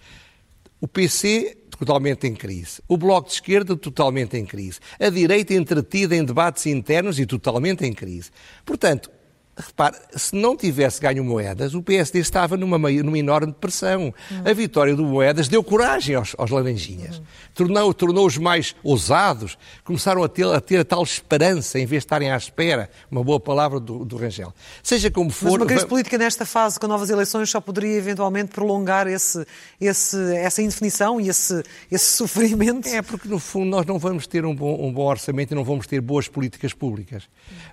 O 0.79 0.87
PC 0.87 1.57
totalmente 1.71 2.27
em 2.27 2.35
crise. 2.35 2.81
O 2.87 2.97
Bloco 2.97 3.29
de 3.29 3.35
Esquerda 3.35 3.75
totalmente 3.75 4.37
em 4.37 4.45
crise. 4.45 4.79
A 4.99 5.09
direita 5.09 5.53
entretida 5.53 6.15
em 6.15 6.23
debates 6.23 6.65
internos 6.65 7.19
e 7.19 7.25
totalmente 7.25 7.85
em 7.85 7.93
crise. 7.93 8.29
Portanto, 8.65 9.09
Repare, 9.57 9.95
se 10.15 10.35
não 10.35 10.55
tivesse 10.55 11.01
ganho 11.01 11.23
Moedas, 11.23 11.73
o 11.73 11.81
PSD 11.81 12.19
estava 12.19 12.55
numa, 12.55 12.77
numa 12.77 13.17
enorme 13.17 13.47
depressão. 13.47 14.13
Uhum. 14.29 14.41
A 14.45 14.53
vitória 14.53 14.95
do 14.95 15.03
Moedas 15.03 15.47
deu 15.47 15.63
coragem 15.63 16.15
aos, 16.15 16.35
aos 16.37 16.51
laranjinhas. 16.51 17.17
Uhum. 17.17 17.23
Tornou-os 17.55 17.95
tornou 17.95 18.29
mais 18.39 18.75
ousados, 18.83 19.57
começaram 19.83 20.23
a 20.23 20.29
ter, 20.29 20.45
a 20.45 20.61
ter, 20.61 20.77
a 20.81 20.85
tal 20.85 21.01
esperança, 21.01 21.79
em 21.79 21.87
vez 21.87 22.03
de 22.03 22.05
estarem 22.05 22.29
à 22.29 22.37
espera, 22.37 22.87
uma 23.09 23.23
boa 23.23 23.39
palavra 23.39 23.79
do, 23.79 24.05
do 24.05 24.15
Rangel. 24.15 24.53
Seja 24.83 25.09
como 25.09 25.31
for... 25.31 25.45
Mas 25.45 25.55
uma 25.55 25.65
crise 25.65 25.87
política 25.87 26.19
nesta 26.19 26.45
fase, 26.45 26.79
com 26.79 26.85
novas 26.85 27.09
eleições, 27.09 27.49
só 27.49 27.59
poderia 27.59 27.97
eventualmente 27.97 28.51
prolongar 28.51 29.07
esse, 29.07 29.43
esse, 29.81 30.35
essa 30.35 30.61
indefinição 30.61 31.19
e 31.19 31.29
esse, 31.29 31.63
esse 31.91 32.15
sofrimento? 32.15 32.87
É, 32.89 33.01
porque 33.01 33.27
no 33.27 33.39
fundo 33.39 33.71
nós 33.71 33.87
não 33.87 33.97
vamos 33.97 34.27
ter 34.27 34.45
um 34.45 34.55
bom, 34.55 34.87
um 34.87 34.93
bom 34.93 35.05
orçamento 35.05 35.51
e 35.51 35.55
não 35.55 35.63
vamos 35.63 35.87
ter 35.87 35.99
boas 35.99 36.27
políticas 36.27 36.73
públicas. 36.73 37.23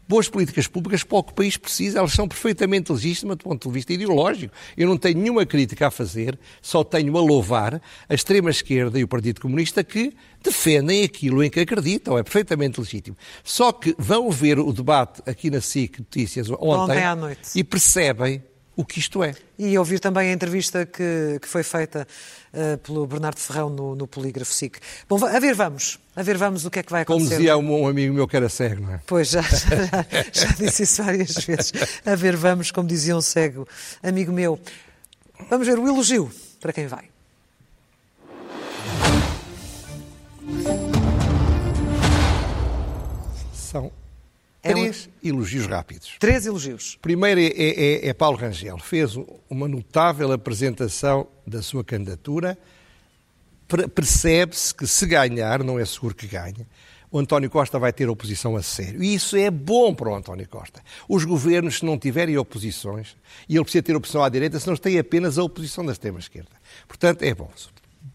Boas 0.08 0.30
políticas 0.30 0.66
públicas 0.66 1.04
para 1.04 1.18
o 1.18 1.22
que 1.22 1.32
o 1.32 1.34
país 1.34 1.58
precisa 1.58 1.73
precisa, 1.74 1.98
elas 1.98 2.12
são 2.12 2.28
perfeitamente 2.28 2.92
legítimas 2.92 3.36
do 3.36 3.44
ponto 3.44 3.68
de 3.68 3.74
vista 3.74 3.92
ideológico. 3.92 4.54
Eu 4.76 4.88
não 4.88 4.96
tenho 4.96 5.18
nenhuma 5.18 5.44
crítica 5.44 5.88
a 5.88 5.90
fazer, 5.90 6.38
só 6.62 6.84
tenho 6.84 7.16
a 7.16 7.20
louvar 7.20 7.82
a 8.08 8.14
extrema-esquerda 8.14 8.98
e 8.98 9.04
o 9.04 9.08
Partido 9.08 9.40
Comunista 9.40 9.82
que 9.82 10.14
defendem 10.42 11.02
aquilo 11.02 11.42
em 11.42 11.50
que 11.50 11.60
acreditam, 11.60 12.16
é 12.16 12.22
perfeitamente 12.22 12.78
legítimo. 12.78 13.16
Só 13.42 13.72
que 13.72 13.94
vão 13.98 14.30
ver 14.30 14.58
o 14.58 14.72
debate 14.72 15.22
aqui 15.26 15.50
na 15.50 15.60
SIC 15.60 15.98
Notícias 15.98 16.48
ontem, 16.50 16.66
ontem 16.66 17.04
à 17.04 17.16
noite. 17.16 17.50
e 17.54 17.64
percebem 17.64 18.42
o 18.76 18.84
que 18.84 18.98
isto 18.98 19.22
é. 19.22 19.34
E 19.58 19.78
ouvir 19.78 20.00
também 20.00 20.30
a 20.30 20.32
entrevista 20.32 20.84
que, 20.84 21.38
que 21.40 21.46
foi 21.46 21.62
feita 21.62 22.06
uh, 22.52 22.78
pelo 22.78 23.06
Bernardo 23.06 23.38
Ferrão 23.38 23.70
no, 23.70 23.94
no 23.94 24.06
Polígrafo 24.06 24.52
SIC. 24.52 24.78
Bom, 25.08 25.24
a 25.24 25.38
ver 25.38 25.54
vamos, 25.54 25.98
a 26.16 26.22
ver 26.22 26.36
vamos 26.36 26.64
o 26.64 26.70
que 26.70 26.80
é 26.80 26.82
que 26.82 26.90
vai 26.90 27.02
acontecer. 27.02 27.28
Como 27.30 27.38
dizia 27.38 27.56
um, 27.56 27.82
um 27.82 27.88
amigo 27.88 28.14
meu 28.14 28.26
que 28.26 28.36
era 28.36 28.48
cego, 28.48 28.82
não 28.82 28.94
é? 28.94 29.00
Pois, 29.06 29.30
já, 29.30 29.42
já, 29.42 30.06
já 30.32 30.48
disse 30.58 30.82
isso 30.82 31.02
várias 31.02 31.34
vezes. 31.34 31.72
A 32.04 32.14
ver 32.14 32.36
vamos, 32.36 32.70
como 32.70 32.88
dizia 32.88 33.16
um 33.16 33.22
cego 33.22 33.66
amigo 34.02 34.32
meu. 34.32 34.58
Vamos 35.48 35.66
ver 35.66 35.78
o 35.78 35.86
elogio 35.86 36.30
para 36.60 36.72
quem 36.72 36.86
vai. 36.86 37.04
São 43.52 43.90
Três 44.64 45.08
é 45.22 45.26
um... 45.26 45.28
elogios 45.28 45.66
rápidos. 45.66 46.16
Três 46.18 46.46
elogios. 46.46 46.98
Primeiro 47.00 47.40
é, 47.40 47.46
é, 47.46 48.08
é, 48.08 48.14
Paulo 48.14 48.38
Rangel. 48.38 48.78
Fez 48.78 49.14
uma 49.48 49.68
notável 49.68 50.32
apresentação 50.32 51.26
da 51.46 51.62
sua 51.62 51.84
candidatura. 51.84 52.58
Percebe-se 53.94 54.74
que 54.74 54.86
se 54.86 55.06
ganhar, 55.06 55.62
não 55.62 55.78
é 55.78 55.84
seguro 55.84 56.14
que 56.14 56.26
ganhe, 56.26 56.66
o 57.14 57.18
António 57.20 57.48
Costa 57.48 57.78
vai 57.78 57.92
ter 57.92 58.08
oposição 58.08 58.56
a 58.56 58.62
sério. 58.62 59.00
E 59.00 59.14
isso 59.14 59.36
é 59.36 59.48
bom 59.48 59.94
para 59.94 60.08
o 60.08 60.14
António 60.16 60.48
Costa. 60.48 60.82
Os 61.08 61.24
governos, 61.24 61.78
se 61.78 61.84
não 61.84 61.96
tiverem 61.96 62.36
oposições, 62.36 63.16
e 63.48 63.54
ele 63.54 63.62
precisa 63.62 63.82
ter 63.82 63.94
oposição 63.94 64.24
à 64.24 64.28
direita, 64.28 64.58
se 64.58 64.66
não 64.66 64.74
tem 64.74 64.98
apenas 64.98 65.38
a 65.38 65.44
oposição 65.44 65.86
da 65.86 65.92
extrema-esquerda. 65.92 66.50
Portanto, 66.88 67.22
é 67.22 67.32
bom. 67.32 67.48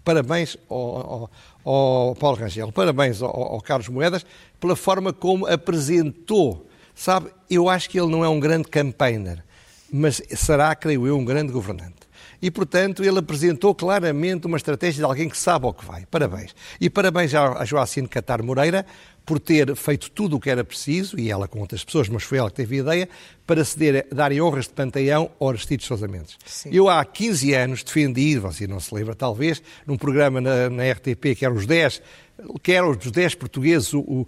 Parabéns 0.04 0.58
ao, 0.70 0.78
ao, 0.78 1.32
ao 1.64 2.16
Paulo 2.16 2.38
Rangel, 2.38 2.72
parabéns 2.72 3.22
ao, 3.22 3.30
ao 3.30 3.62
Carlos 3.62 3.90
Moedas 3.90 4.26
pela 4.60 4.76
forma 4.76 5.14
como 5.14 5.46
apresentou. 5.46 6.68
Sabe, 6.96 7.30
eu 7.50 7.70
acho 7.70 7.90
que 7.90 8.00
ele 8.00 8.12
não 8.12 8.26
é 8.26 8.30
um 8.30 8.40
grande 8.40 8.68
campaigner, 8.68 9.44
mas 9.92 10.22
será, 10.36 10.76
creio 10.76 11.08
eu, 11.08 11.18
um 11.18 11.24
grande 11.24 11.52
governante. 11.52 12.09
E, 12.42 12.50
portanto, 12.50 13.04
ele 13.04 13.20
apresentou 13.20 13.76
claramente 13.76 14.48
uma 14.48 14.58
estratégia 14.58 15.02
de 15.02 15.06
alguém 15.06 15.28
que 15.28 15.38
sabe 15.38 15.66
ao 15.66 15.74
que 15.74 15.86
vai. 15.86 16.06
Parabéns. 16.06 16.56
E 16.80 16.90
parabéns 16.90 17.34
a 17.36 17.66
Joacine 17.66 18.08
Catar 18.08 18.42
Moreira 18.42 18.86
por 19.26 19.40
ter 19.40 19.76
feito 19.76 20.10
tudo 20.10 20.38
o 20.38 20.40
que 20.40 20.50
era 20.50 20.64
preciso, 20.64 21.20
e 21.20 21.30
ela 21.30 21.48
com 21.48 21.60
outras 21.60 21.84
pessoas, 21.84 22.10
mas 22.10 22.24
foi 22.24 22.40
ela 22.40 22.50
que 22.50 22.56
teve 22.56 22.78
a 22.78 22.80
ideia, 22.80 23.10
para 23.46 23.64
ceder, 23.64 24.08
darem 24.12 24.42
honras 24.42 24.66
de 24.66 24.74
panteão 24.74 25.30
ao 25.40 25.50
Aristides 25.50 25.86
Sousa 25.86 26.08
Mendes. 26.08 26.36
Sim. 26.44 26.70
Eu 26.74 26.90
há 26.90 27.06
15 27.06 27.54
anos 27.54 27.84
defendi, 27.84 28.40
você 28.40 28.66
não 28.66 28.80
se 28.80 28.94
lembra 28.96 29.14
talvez, 29.14 29.62
num 29.86 29.98
programa 29.98 30.42
na, 30.42 30.70
na 30.72 30.92
RTP 30.92 31.36
que 31.38 31.46
era 31.46 31.54
os 31.54 31.68
10 31.68 32.02
que 32.64 32.72
eram 32.72 32.92
os 32.92 33.12
10 33.12 33.36
portugueses 33.36 33.94
o, 33.94 34.00
o, 34.00 34.28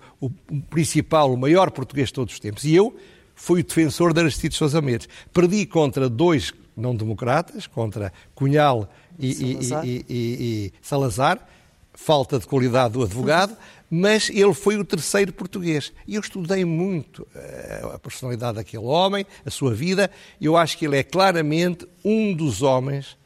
o, 0.49 0.61
principal, 0.69 1.33
o 1.33 1.37
maior 1.37 1.71
português 1.71 2.09
de 2.09 2.13
todos 2.13 2.33
os 2.33 2.39
tempos. 2.39 2.63
E 2.63 2.75
eu 2.75 2.95
fui 3.35 3.61
o 3.61 3.63
defensor 3.63 4.13
de 4.13 4.21
Aristides 4.21 4.57
Sousa 4.57 4.81
Mendes. 4.81 5.07
Perdi 5.33 5.65
contra 5.65 6.09
dois 6.09 6.53
não-democratas, 6.75 7.67
contra 7.67 8.11
Cunhal 8.33 8.89
e 9.19 9.33
Salazar. 9.63 9.85
E, 9.85 9.89
e, 9.89 10.03
e, 10.09 10.73
Salazar, 10.81 11.47
falta 11.93 12.39
de 12.39 12.47
qualidade 12.47 12.93
do 12.93 13.03
advogado, 13.03 13.55
mas 13.89 14.29
ele 14.29 14.53
foi 14.53 14.77
o 14.77 14.85
terceiro 14.85 15.33
português. 15.33 15.91
E 16.07 16.15
eu 16.15 16.21
estudei 16.21 16.63
muito 16.63 17.27
eh, 17.35 17.81
a 17.93 17.99
personalidade 17.99 18.55
daquele 18.55 18.85
homem, 18.85 19.25
a 19.45 19.49
sua 19.49 19.73
vida. 19.73 20.09
Eu 20.39 20.55
acho 20.55 20.77
que 20.77 20.85
ele 20.85 20.97
é 20.97 21.03
claramente 21.03 21.85
um 22.03 22.33
dos 22.33 22.61
homens 22.61 23.17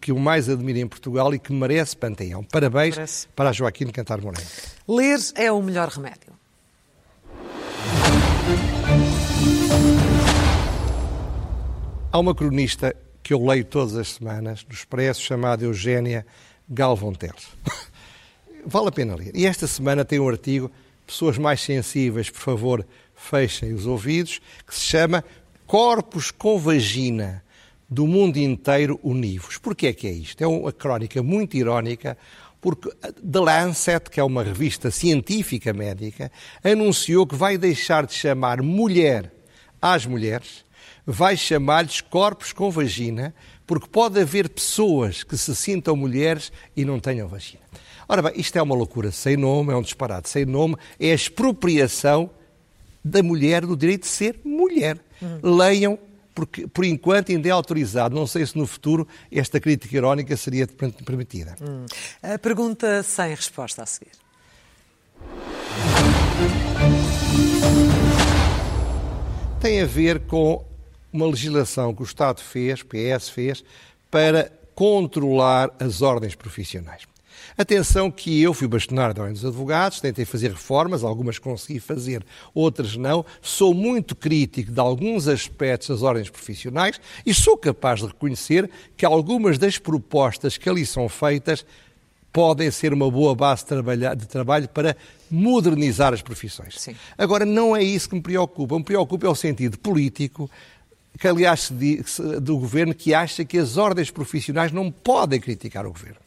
que 0.00 0.12
eu 0.12 0.18
mais 0.18 0.48
admiro 0.48 0.78
em 0.78 0.86
Portugal 0.86 1.34
e 1.34 1.38
que 1.38 1.52
merece 1.52 1.96
panteão. 1.96 2.44
Parabéns 2.44 3.28
para 3.34 3.52
Joaquim 3.52 3.88
Cantar 3.88 4.20
Moreira. 4.20 4.48
Ler 4.86 5.18
é 5.34 5.50
o 5.50 5.60
melhor 5.60 5.88
remédio. 5.88 6.32
Há 12.14 12.18
uma 12.20 12.32
cronista 12.32 12.94
que 13.24 13.34
eu 13.34 13.44
leio 13.44 13.64
todas 13.64 13.96
as 13.96 14.12
semanas, 14.12 14.62
do 14.62 14.72
Expresso, 14.72 15.20
chamada 15.20 15.64
Eugénia 15.64 16.24
Galvão 16.68 17.12
Teles. 17.12 17.48
vale 18.64 18.86
a 18.86 18.92
pena 18.92 19.16
ler. 19.16 19.32
E 19.34 19.44
esta 19.46 19.66
semana 19.66 20.04
tem 20.04 20.20
um 20.20 20.28
artigo, 20.28 20.70
pessoas 21.04 21.38
mais 21.38 21.60
sensíveis, 21.60 22.30
por 22.30 22.38
favor, 22.38 22.86
fechem 23.16 23.74
os 23.74 23.84
ouvidos, 23.84 24.40
que 24.64 24.72
se 24.72 24.82
chama 24.82 25.24
Corpos 25.66 26.30
com 26.30 26.56
Vagina 26.56 27.42
do 27.90 28.06
mundo 28.06 28.36
inteiro 28.36 29.00
univos. 29.02 29.58
Porquê 29.58 29.88
é 29.88 29.92
que 29.92 30.06
é 30.06 30.12
isto? 30.12 30.40
É 30.40 30.46
uma 30.46 30.70
crónica 30.70 31.20
muito 31.20 31.56
irónica, 31.56 32.16
porque 32.60 32.90
The 33.28 33.40
Lancet, 33.40 34.08
que 34.08 34.20
é 34.20 34.22
uma 34.22 34.44
revista 34.44 34.88
científica 34.88 35.72
médica, 35.72 36.30
anunciou 36.62 37.26
que 37.26 37.34
vai 37.34 37.58
deixar 37.58 38.06
de 38.06 38.14
chamar 38.14 38.62
mulher 38.62 39.32
às 39.82 40.06
mulheres, 40.06 40.63
vai 41.06 41.36
chamar-lhes 41.36 42.00
corpos 42.00 42.52
com 42.52 42.70
vagina, 42.70 43.34
porque 43.66 43.88
pode 43.88 44.20
haver 44.20 44.48
pessoas 44.48 45.22
que 45.22 45.36
se 45.36 45.54
sintam 45.54 45.96
mulheres 45.96 46.52
e 46.76 46.84
não 46.84 46.98
tenham 46.98 47.28
vagina. 47.28 47.62
Ora 48.08 48.22
bem, 48.22 48.32
isto 48.36 48.56
é 48.56 48.62
uma 48.62 48.74
loucura 48.74 49.10
sem 49.10 49.36
nome, 49.36 49.72
é 49.72 49.76
um 49.76 49.82
disparate 49.82 50.28
sem 50.28 50.44
nome, 50.44 50.76
é 50.98 51.12
a 51.12 51.14
expropriação 51.14 52.30
da 53.04 53.22
mulher 53.22 53.64
do 53.66 53.76
direito 53.76 54.02
de 54.02 54.08
ser 54.08 54.40
mulher. 54.44 54.98
Uhum. 55.20 55.56
Leiam 55.56 55.98
porque 56.34 56.66
por 56.66 56.84
enquanto 56.84 57.30
ainda 57.30 57.48
é 57.48 57.50
autorizado. 57.52 58.14
Não 58.14 58.26
sei 58.26 58.44
se 58.44 58.58
no 58.58 58.66
futuro 58.66 59.06
esta 59.30 59.60
crítica 59.60 59.96
irónica 59.96 60.36
seria 60.36 60.66
permitida. 60.66 61.54
Hum. 61.62 61.86
A 62.22 62.38
pergunta 62.38 63.02
sem 63.02 63.30
resposta 63.30 63.82
a 63.82 63.86
seguir. 63.86 64.12
Tem 69.60 69.80
a 69.80 69.86
ver 69.86 70.20
com 70.26 70.64
uma 71.14 71.26
legislação 71.26 71.94
que 71.94 72.02
o 72.02 72.04
Estado 72.04 72.40
fez, 72.40 72.82
PS 72.82 73.28
fez, 73.28 73.64
para 74.10 74.50
controlar 74.74 75.70
as 75.78 76.02
ordens 76.02 76.34
profissionais. 76.34 77.02
Atenção 77.56 78.10
que 78.10 78.42
eu 78.42 78.52
fui 78.52 78.66
bastonário 78.66 79.14
da 79.14 79.22
Ordem 79.22 79.34
dos 79.34 79.44
Advogados, 79.44 80.00
tentei 80.00 80.24
fazer 80.24 80.50
reformas, 80.50 81.04
algumas 81.04 81.38
consegui 81.38 81.78
fazer, 81.78 82.24
outras 82.52 82.96
não. 82.96 83.24
Sou 83.40 83.72
muito 83.72 84.16
crítico 84.16 84.72
de 84.72 84.80
alguns 84.80 85.28
aspectos 85.28 85.88
das 85.88 86.02
ordens 86.02 86.28
profissionais 86.28 87.00
e 87.24 87.32
sou 87.32 87.56
capaz 87.56 88.00
de 88.00 88.06
reconhecer 88.06 88.68
que 88.96 89.06
algumas 89.06 89.56
das 89.56 89.78
propostas 89.78 90.58
que 90.58 90.68
ali 90.68 90.84
são 90.84 91.08
feitas 91.08 91.64
podem 92.34 92.68
ser 92.72 92.92
uma 92.92 93.08
boa 93.08 93.32
base 93.32 93.64
de, 94.16 94.26
trabalho 94.26 94.68
para 94.68 94.96
modernizar 95.30 96.12
as 96.12 96.20
profissões. 96.20 96.80
Sim. 96.80 96.96
Agora, 97.16 97.44
não 97.44 97.76
é 97.76 97.82
isso 97.84 98.08
que 98.08 98.16
me 98.16 98.20
preocupa. 98.20 98.76
Me 98.76 98.82
preocupa 98.82 99.28
é 99.28 99.30
o 99.30 99.36
sentido 99.36 99.78
político, 99.78 100.50
que 101.18 101.28
aliás 101.28 101.70
diz, 101.72 102.20
do 102.42 102.58
governo, 102.58 102.94
que 102.94 103.14
acha 103.14 103.44
que 103.44 103.58
as 103.58 103.76
ordens 103.76 104.10
profissionais 104.10 104.72
não 104.72 104.90
podem 104.90 105.40
criticar 105.40 105.86
o 105.86 105.92
governo. 105.92 106.18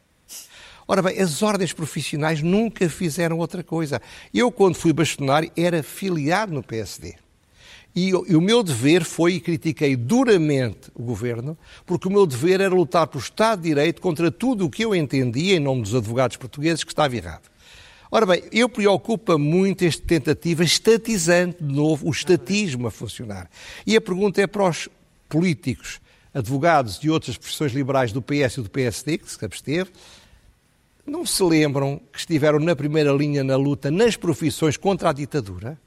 Ora 0.88 1.02
bem, 1.02 1.20
as 1.20 1.42
ordens 1.42 1.74
profissionais 1.74 2.42
nunca 2.42 2.90
fizeram 2.90 3.38
outra 3.40 3.62
coisa. 3.62 4.02
Eu, 4.34 4.50
quando 4.52 4.76
fui 4.76 4.94
bastonário, 4.94 5.52
era 5.58 5.84
filiado 5.84 6.54
no 6.54 6.64
PSD. 6.64 7.16
E, 7.94 8.10
e 8.10 8.36
o 8.36 8.42
meu 8.42 8.64
dever 8.64 9.04
foi, 9.04 9.34
e 9.34 9.40
critiquei 9.40 9.96
duramente 9.96 10.92
o 10.96 11.04
governo, 11.04 11.58
porque 11.86 12.08
o 12.08 12.12
meu 12.12 12.26
dever 12.26 12.62
era 12.62 12.74
lutar 12.74 13.08
pelo 13.08 13.22
Estado 13.22 13.62
de 13.62 13.70
Direito 13.70 14.02
contra 14.02 14.32
tudo 14.32 14.66
o 14.66 14.70
que 14.70 14.86
eu 14.86 14.96
entendia, 14.96 15.58
em 15.58 15.60
nome 15.60 15.82
dos 15.82 15.96
advogados 15.96 16.38
portugueses, 16.38 16.84
que 16.84 16.92
estava 16.92 17.16
errado. 17.16 17.50
Ora 18.10 18.26
bem, 18.26 18.44
eu 18.54 18.70
preocupa 18.70 19.38
muito 19.38 19.84
esta 19.84 20.02
tentativa 20.02 20.64
estatizante, 20.64 21.62
de 21.62 21.74
novo, 21.74 22.08
o 22.08 22.12
estatismo 22.12 22.88
a 22.88 22.92
funcionar. 22.92 23.50
E 23.86 23.98
a 23.98 24.02
pergunta 24.02 24.42
é 24.42 24.48
para 24.48 24.70
os 24.70 24.88
políticos, 25.28 26.00
advogados 26.34 27.00
e 27.04 27.10
outras 27.10 27.38
profissões 27.38 27.74
liberais 27.74 28.14
do 28.14 28.22
PS 28.22 28.58
e 28.58 28.62
do 28.62 28.70
PSD, 28.70 29.18
que 29.18 29.30
se 29.30 29.44
absteve, 29.44 29.92
não 31.06 31.26
se 31.26 31.44
lembram 31.44 32.00
que 32.12 32.20
estiveram 32.20 32.60
na 32.60 32.76
primeira 32.76 33.12
linha 33.12 33.44
na 33.44 33.58
luta 33.58 33.92
nas 33.92 34.16
profissões 34.16 34.78
contra 34.78 35.10
a 35.10 35.14
ditadura? 35.14 35.78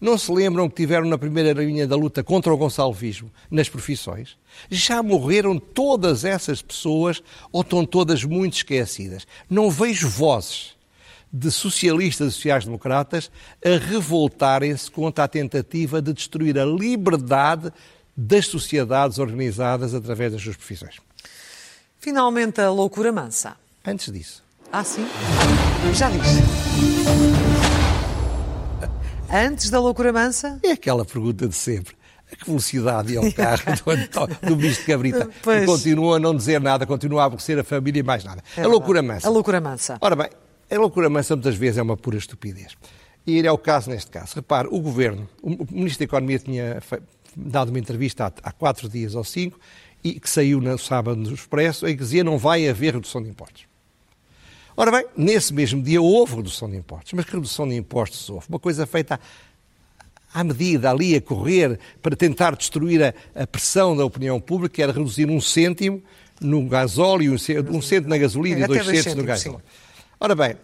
Não 0.00 0.18
se 0.18 0.30
lembram 0.30 0.68
que 0.68 0.74
estiveram 0.74 1.08
na 1.08 1.16
primeira 1.16 1.52
linha 1.52 1.86
da 1.86 1.96
luta 1.96 2.22
contra 2.22 2.52
o 2.52 2.56
gonçalvismo 2.56 3.30
nas 3.50 3.68
profissões? 3.68 4.36
Já 4.70 5.02
morreram 5.02 5.58
todas 5.58 6.24
essas 6.24 6.60
pessoas 6.60 7.22
ou 7.50 7.62
estão 7.62 7.84
todas 7.84 8.22
muito 8.22 8.54
esquecidas? 8.54 9.26
Não 9.48 9.70
vejo 9.70 10.08
vozes 10.08 10.74
de 11.36 11.50
socialistas 11.50 12.28
e 12.28 12.30
sociais-democratas 12.36 13.28
a 13.64 13.76
revoltarem-se 13.76 14.88
contra 14.88 15.24
a 15.24 15.28
tentativa 15.28 16.00
de 16.00 16.12
destruir 16.12 16.56
a 16.56 16.64
liberdade 16.64 17.72
das 18.16 18.46
sociedades 18.46 19.18
organizadas 19.18 19.94
através 19.94 20.32
das 20.32 20.40
suas 20.40 20.54
profissões. 20.54 21.00
Finalmente, 21.98 22.60
a 22.60 22.70
loucura 22.70 23.10
mansa. 23.10 23.56
Antes 23.84 24.12
disso, 24.12 24.44
ah, 24.70 24.84
sim? 24.84 25.04
Já 25.92 26.08
diz. 26.10 26.22
Antes 29.28 29.70
da 29.70 29.80
loucura 29.80 30.12
mansa? 30.12 30.60
É 30.62 30.70
aquela 30.70 31.04
pergunta 31.04 31.48
de 31.48 31.54
sempre. 31.54 31.96
A 32.32 32.36
que 32.36 32.46
velocidade 32.46 33.12
ia 33.12 33.20
o 33.20 33.32
carro 33.32 33.62
do, 33.74 34.48
do 34.48 34.56
ministro 34.56 34.86
Cabrita? 34.86 35.28
Pois. 35.42 35.66
Continua 35.66 36.16
a 36.16 36.20
não 36.20 36.34
dizer 36.34 36.60
nada, 36.60 36.86
continua 36.86 37.22
a 37.22 37.24
aborrecer 37.26 37.58
a 37.58 37.64
família 37.64 38.00
e 38.00 38.02
mais 38.02 38.24
nada. 38.24 38.42
É 38.56 38.62
a 38.62 38.68
loucura 38.68 39.02
mansa. 39.02 39.26
A 39.26 39.30
loucura 39.30 39.60
mansa. 39.60 39.98
Ora 40.00 40.16
bem, 40.16 40.28
a 40.70 40.78
loucura 40.78 41.08
mansa 41.08 41.34
muitas 41.36 41.56
vezes 41.56 41.78
é 41.78 41.82
uma 41.82 41.96
pura 41.96 42.16
estupidez. 42.16 42.76
E 43.26 43.38
ele 43.38 43.46
é 43.46 43.52
o 43.52 43.58
caso 43.58 43.90
neste 43.90 44.10
caso. 44.10 44.34
Repare, 44.36 44.68
o 44.70 44.80
Governo, 44.80 45.28
o 45.42 45.50
Ministro 45.70 46.00
da 46.00 46.04
Economia 46.04 46.38
tinha 46.38 46.82
dado 47.36 47.70
uma 47.70 47.78
entrevista 47.78 48.26
há, 48.26 48.32
há 48.48 48.52
quatro 48.52 48.88
dias 48.88 49.14
ou 49.14 49.24
cinco, 49.24 49.58
e 50.02 50.20
que 50.20 50.28
saiu 50.28 50.60
no 50.60 50.78
sábado 50.78 51.16
no 51.16 51.32
Expresso, 51.32 51.86
em 51.86 51.96
que 51.96 52.02
dizia 52.02 52.22
não 52.22 52.36
vai 52.36 52.68
haver 52.68 52.94
redução 52.94 53.22
de 53.22 53.30
impostos. 53.30 53.64
Ora 54.76 54.90
bem, 54.90 55.06
nesse 55.16 55.54
mesmo 55.54 55.82
dia 55.82 56.02
houve 56.02 56.36
redução 56.36 56.68
de 56.68 56.76
impostos. 56.76 57.12
Mas 57.12 57.24
que 57.24 57.32
redução 57.32 57.66
de 57.66 57.76
impostos 57.76 58.28
houve? 58.28 58.46
Uma 58.48 58.58
coisa 58.58 58.86
feita 58.86 59.18
à 60.32 60.42
medida, 60.42 60.90
ali 60.90 61.14
a 61.14 61.20
correr, 61.20 61.78
para 62.02 62.16
tentar 62.16 62.56
destruir 62.56 63.02
a, 63.02 63.14
a 63.42 63.46
pressão 63.46 63.96
da 63.96 64.04
opinião 64.04 64.40
pública, 64.40 64.74
que 64.74 64.82
era 64.82 64.92
reduzir 64.92 65.30
um 65.30 65.40
cêntimo 65.40 66.02
no 66.40 66.66
gasóleo, 66.68 67.34
um 67.70 67.80
cêntimo 67.80 68.08
na 68.08 68.18
gasolina 68.18 68.64
e 68.64 68.66
dois 68.66 68.84
cêntimos 68.84 69.14
no 69.14 69.24
gasóleo. 69.24 69.62
Ora 70.20 70.34
bem, 70.34 70.56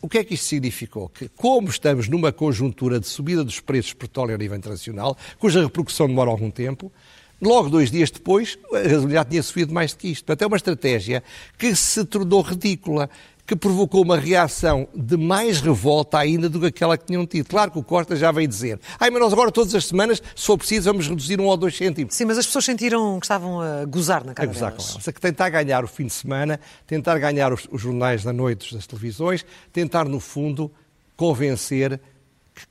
o 0.00 0.08
que 0.08 0.18
é 0.18 0.24
que 0.24 0.34
isto 0.34 0.46
significou? 0.46 1.08
Que, 1.08 1.28
como 1.28 1.68
estamos 1.68 2.08
numa 2.08 2.32
conjuntura 2.32 3.00
de 3.00 3.06
subida 3.06 3.42
dos 3.42 3.60
preços 3.60 3.90
de 3.90 3.96
petróleo 3.96 4.34
a 4.34 4.38
nível 4.38 4.56
internacional, 4.56 5.16
cuja 5.38 5.62
repercussão 5.62 6.06
demora 6.06 6.30
algum 6.30 6.50
tempo, 6.50 6.92
Logo 7.40 7.68
dois 7.68 7.88
dias 7.88 8.10
depois, 8.10 8.58
a 8.74 8.80
gasolina 8.80 9.24
tinha 9.24 9.42
subido 9.44 9.72
mais 9.72 9.92
do 9.92 9.98
que 9.98 10.08
isto. 10.08 10.24
Portanto, 10.24 10.42
é 10.42 10.46
uma 10.46 10.56
estratégia 10.56 11.22
que 11.56 11.74
se 11.76 12.04
tornou 12.04 12.40
ridícula 12.42 13.08
que 13.48 13.56
provocou 13.56 14.02
uma 14.02 14.18
reação 14.18 14.86
de 14.94 15.16
mais 15.16 15.58
revolta 15.62 16.18
ainda 16.18 16.50
do 16.50 16.60
que 16.60 16.66
aquela 16.66 16.98
que 16.98 17.06
tinham 17.06 17.26
tido. 17.26 17.48
Claro 17.48 17.70
que 17.70 17.78
o 17.78 17.82
Costa 17.82 18.14
já 18.14 18.30
veio 18.30 18.46
dizer, 18.46 18.78
ai, 19.00 19.08
mas 19.08 19.18
nós 19.22 19.32
agora 19.32 19.50
todas 19.50 19.74
as 19.74 19.86
semanas, 19.86 20.22
se 20.36 20.44
for 20.44 20.58
preciso, 20.58 20.84
vamos 20.92 21.08
reduzir 21.08 21.40
um 21.40 21.46
ou 21.46 21.56
dois 21.56 21.74
cêntimos. 21.74 22.14
Sim, 22.14 22.26
mas 22.26 22.36
as 22.36 22.44
pessoas 22.44 22.66
sentiram 22.66 23.18
que 23.18 23.24
estavam 23.24 23.58
a 23.62 23.86
gozar 23.86 24.22
na 24.22 24.34
cara 24.34 24.46
A 24.46 24.52
gozar 24.52 24.70
delas. 24.72 24.86
com 24.88 24.92
elas. 24.92 25.08
É 25.08 25.12
que 25.12 25.20
tentar 25.20 25.48
ganhar 25.48 25.82
o 25.82 25.88
fim 25.88 26.04
de 26.04 26.12
semana, 26.12 26.60
tentar 26.86 27.18
ganhar 27.18 27.50
os, 27.50 27.66
os 27.72 27.80
jornais 27.80 28.22
da 28.22 28.34
noite 28.34 28.74
das 28.74 28.86
televisões, 28.86 29.46
tentar, 29.72 30.04
no 30.04 30.20
fundo, 30.20 30.70
convencer 31.16 31.98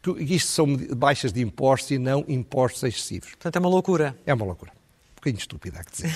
que 0.03 0.35
isto 0.35 0.49
são 0.51 0.77
baixas 0.95 1.33
de 1.33 1.41
impostos 1.41 1.89
e 1.89 1.97
não 1.97 2.23
impostos 2.27 2.83
excessivos. 2.83 3.29
Portanto, 3.31 3.55
é 3.55 3.59
uma 3.59 3.69
loucura. 3.69 4.15
É 4.27 4.33
uma 4.33 4.45
loucura. 4.45 4.76
Bocadinho 5.27 5.39
estúpida, 5.39 5.79
há 5.79 5.83
que 5.83 5.91
dizer. 5.91 6.13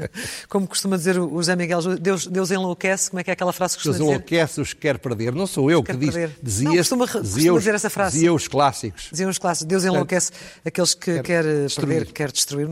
Como 0.48 0.66
costuma 0.66 0.96
dizer 0.96 1.18
o 1.18 1.28
José 1.36 1.54
Miguel, 1.56 1.80
Deus, 1.98 2.26
Deus 2.26 2.50
enlouquece, 2.50 3.10
como 3.10 3.20
é 3.20 3.24
que 3.24 3.30
é 3.30 3.32
aquela 3.32 3.52
frase 3.52 3.74
que 3.76 3.82
costuma 3.82 3.94
Deus 3.96 4.06
dizer? 4.08 4.14
enlouquece 4.16 4.60
os 4.60 4.72
que 4.72 4.80
quer 4.80 4.98
perder. 4.98 5.34
Não 5.34 5.46
sou 5.46 5.70
eu 5.70 5.82
que 5.82 5.92
quer 5.92 5.98
diz, 5.98 6.30
dizia, 6.42 6.68
Não, 6.68 6.76
costuma- 6.76 7.06
dizia, 7.06 7.22
costuma 7.22 7.52
os, 7.54 7.58
dizer 7.62 7.74
essa 7.74 7.90
frase. 7.90 8.12
dizia 8.14 8.32
os 8.32 8.48
clássicos. 8.48 9.08
Diziam 9.10 9.30
os 9.30 9.38
clássicos, 9.38 9.68
Deus 9.68 9.84
enlouquece 9.84 10.32
aqueles 10.64 10.94
que 10.94 11.20
quer 11.20 11.22
quer, 11.22 11.44
destruir. 11.44 11.88
perder, 11.88 12.12
quer 12.12 12.32
destruir. 12.32 12.68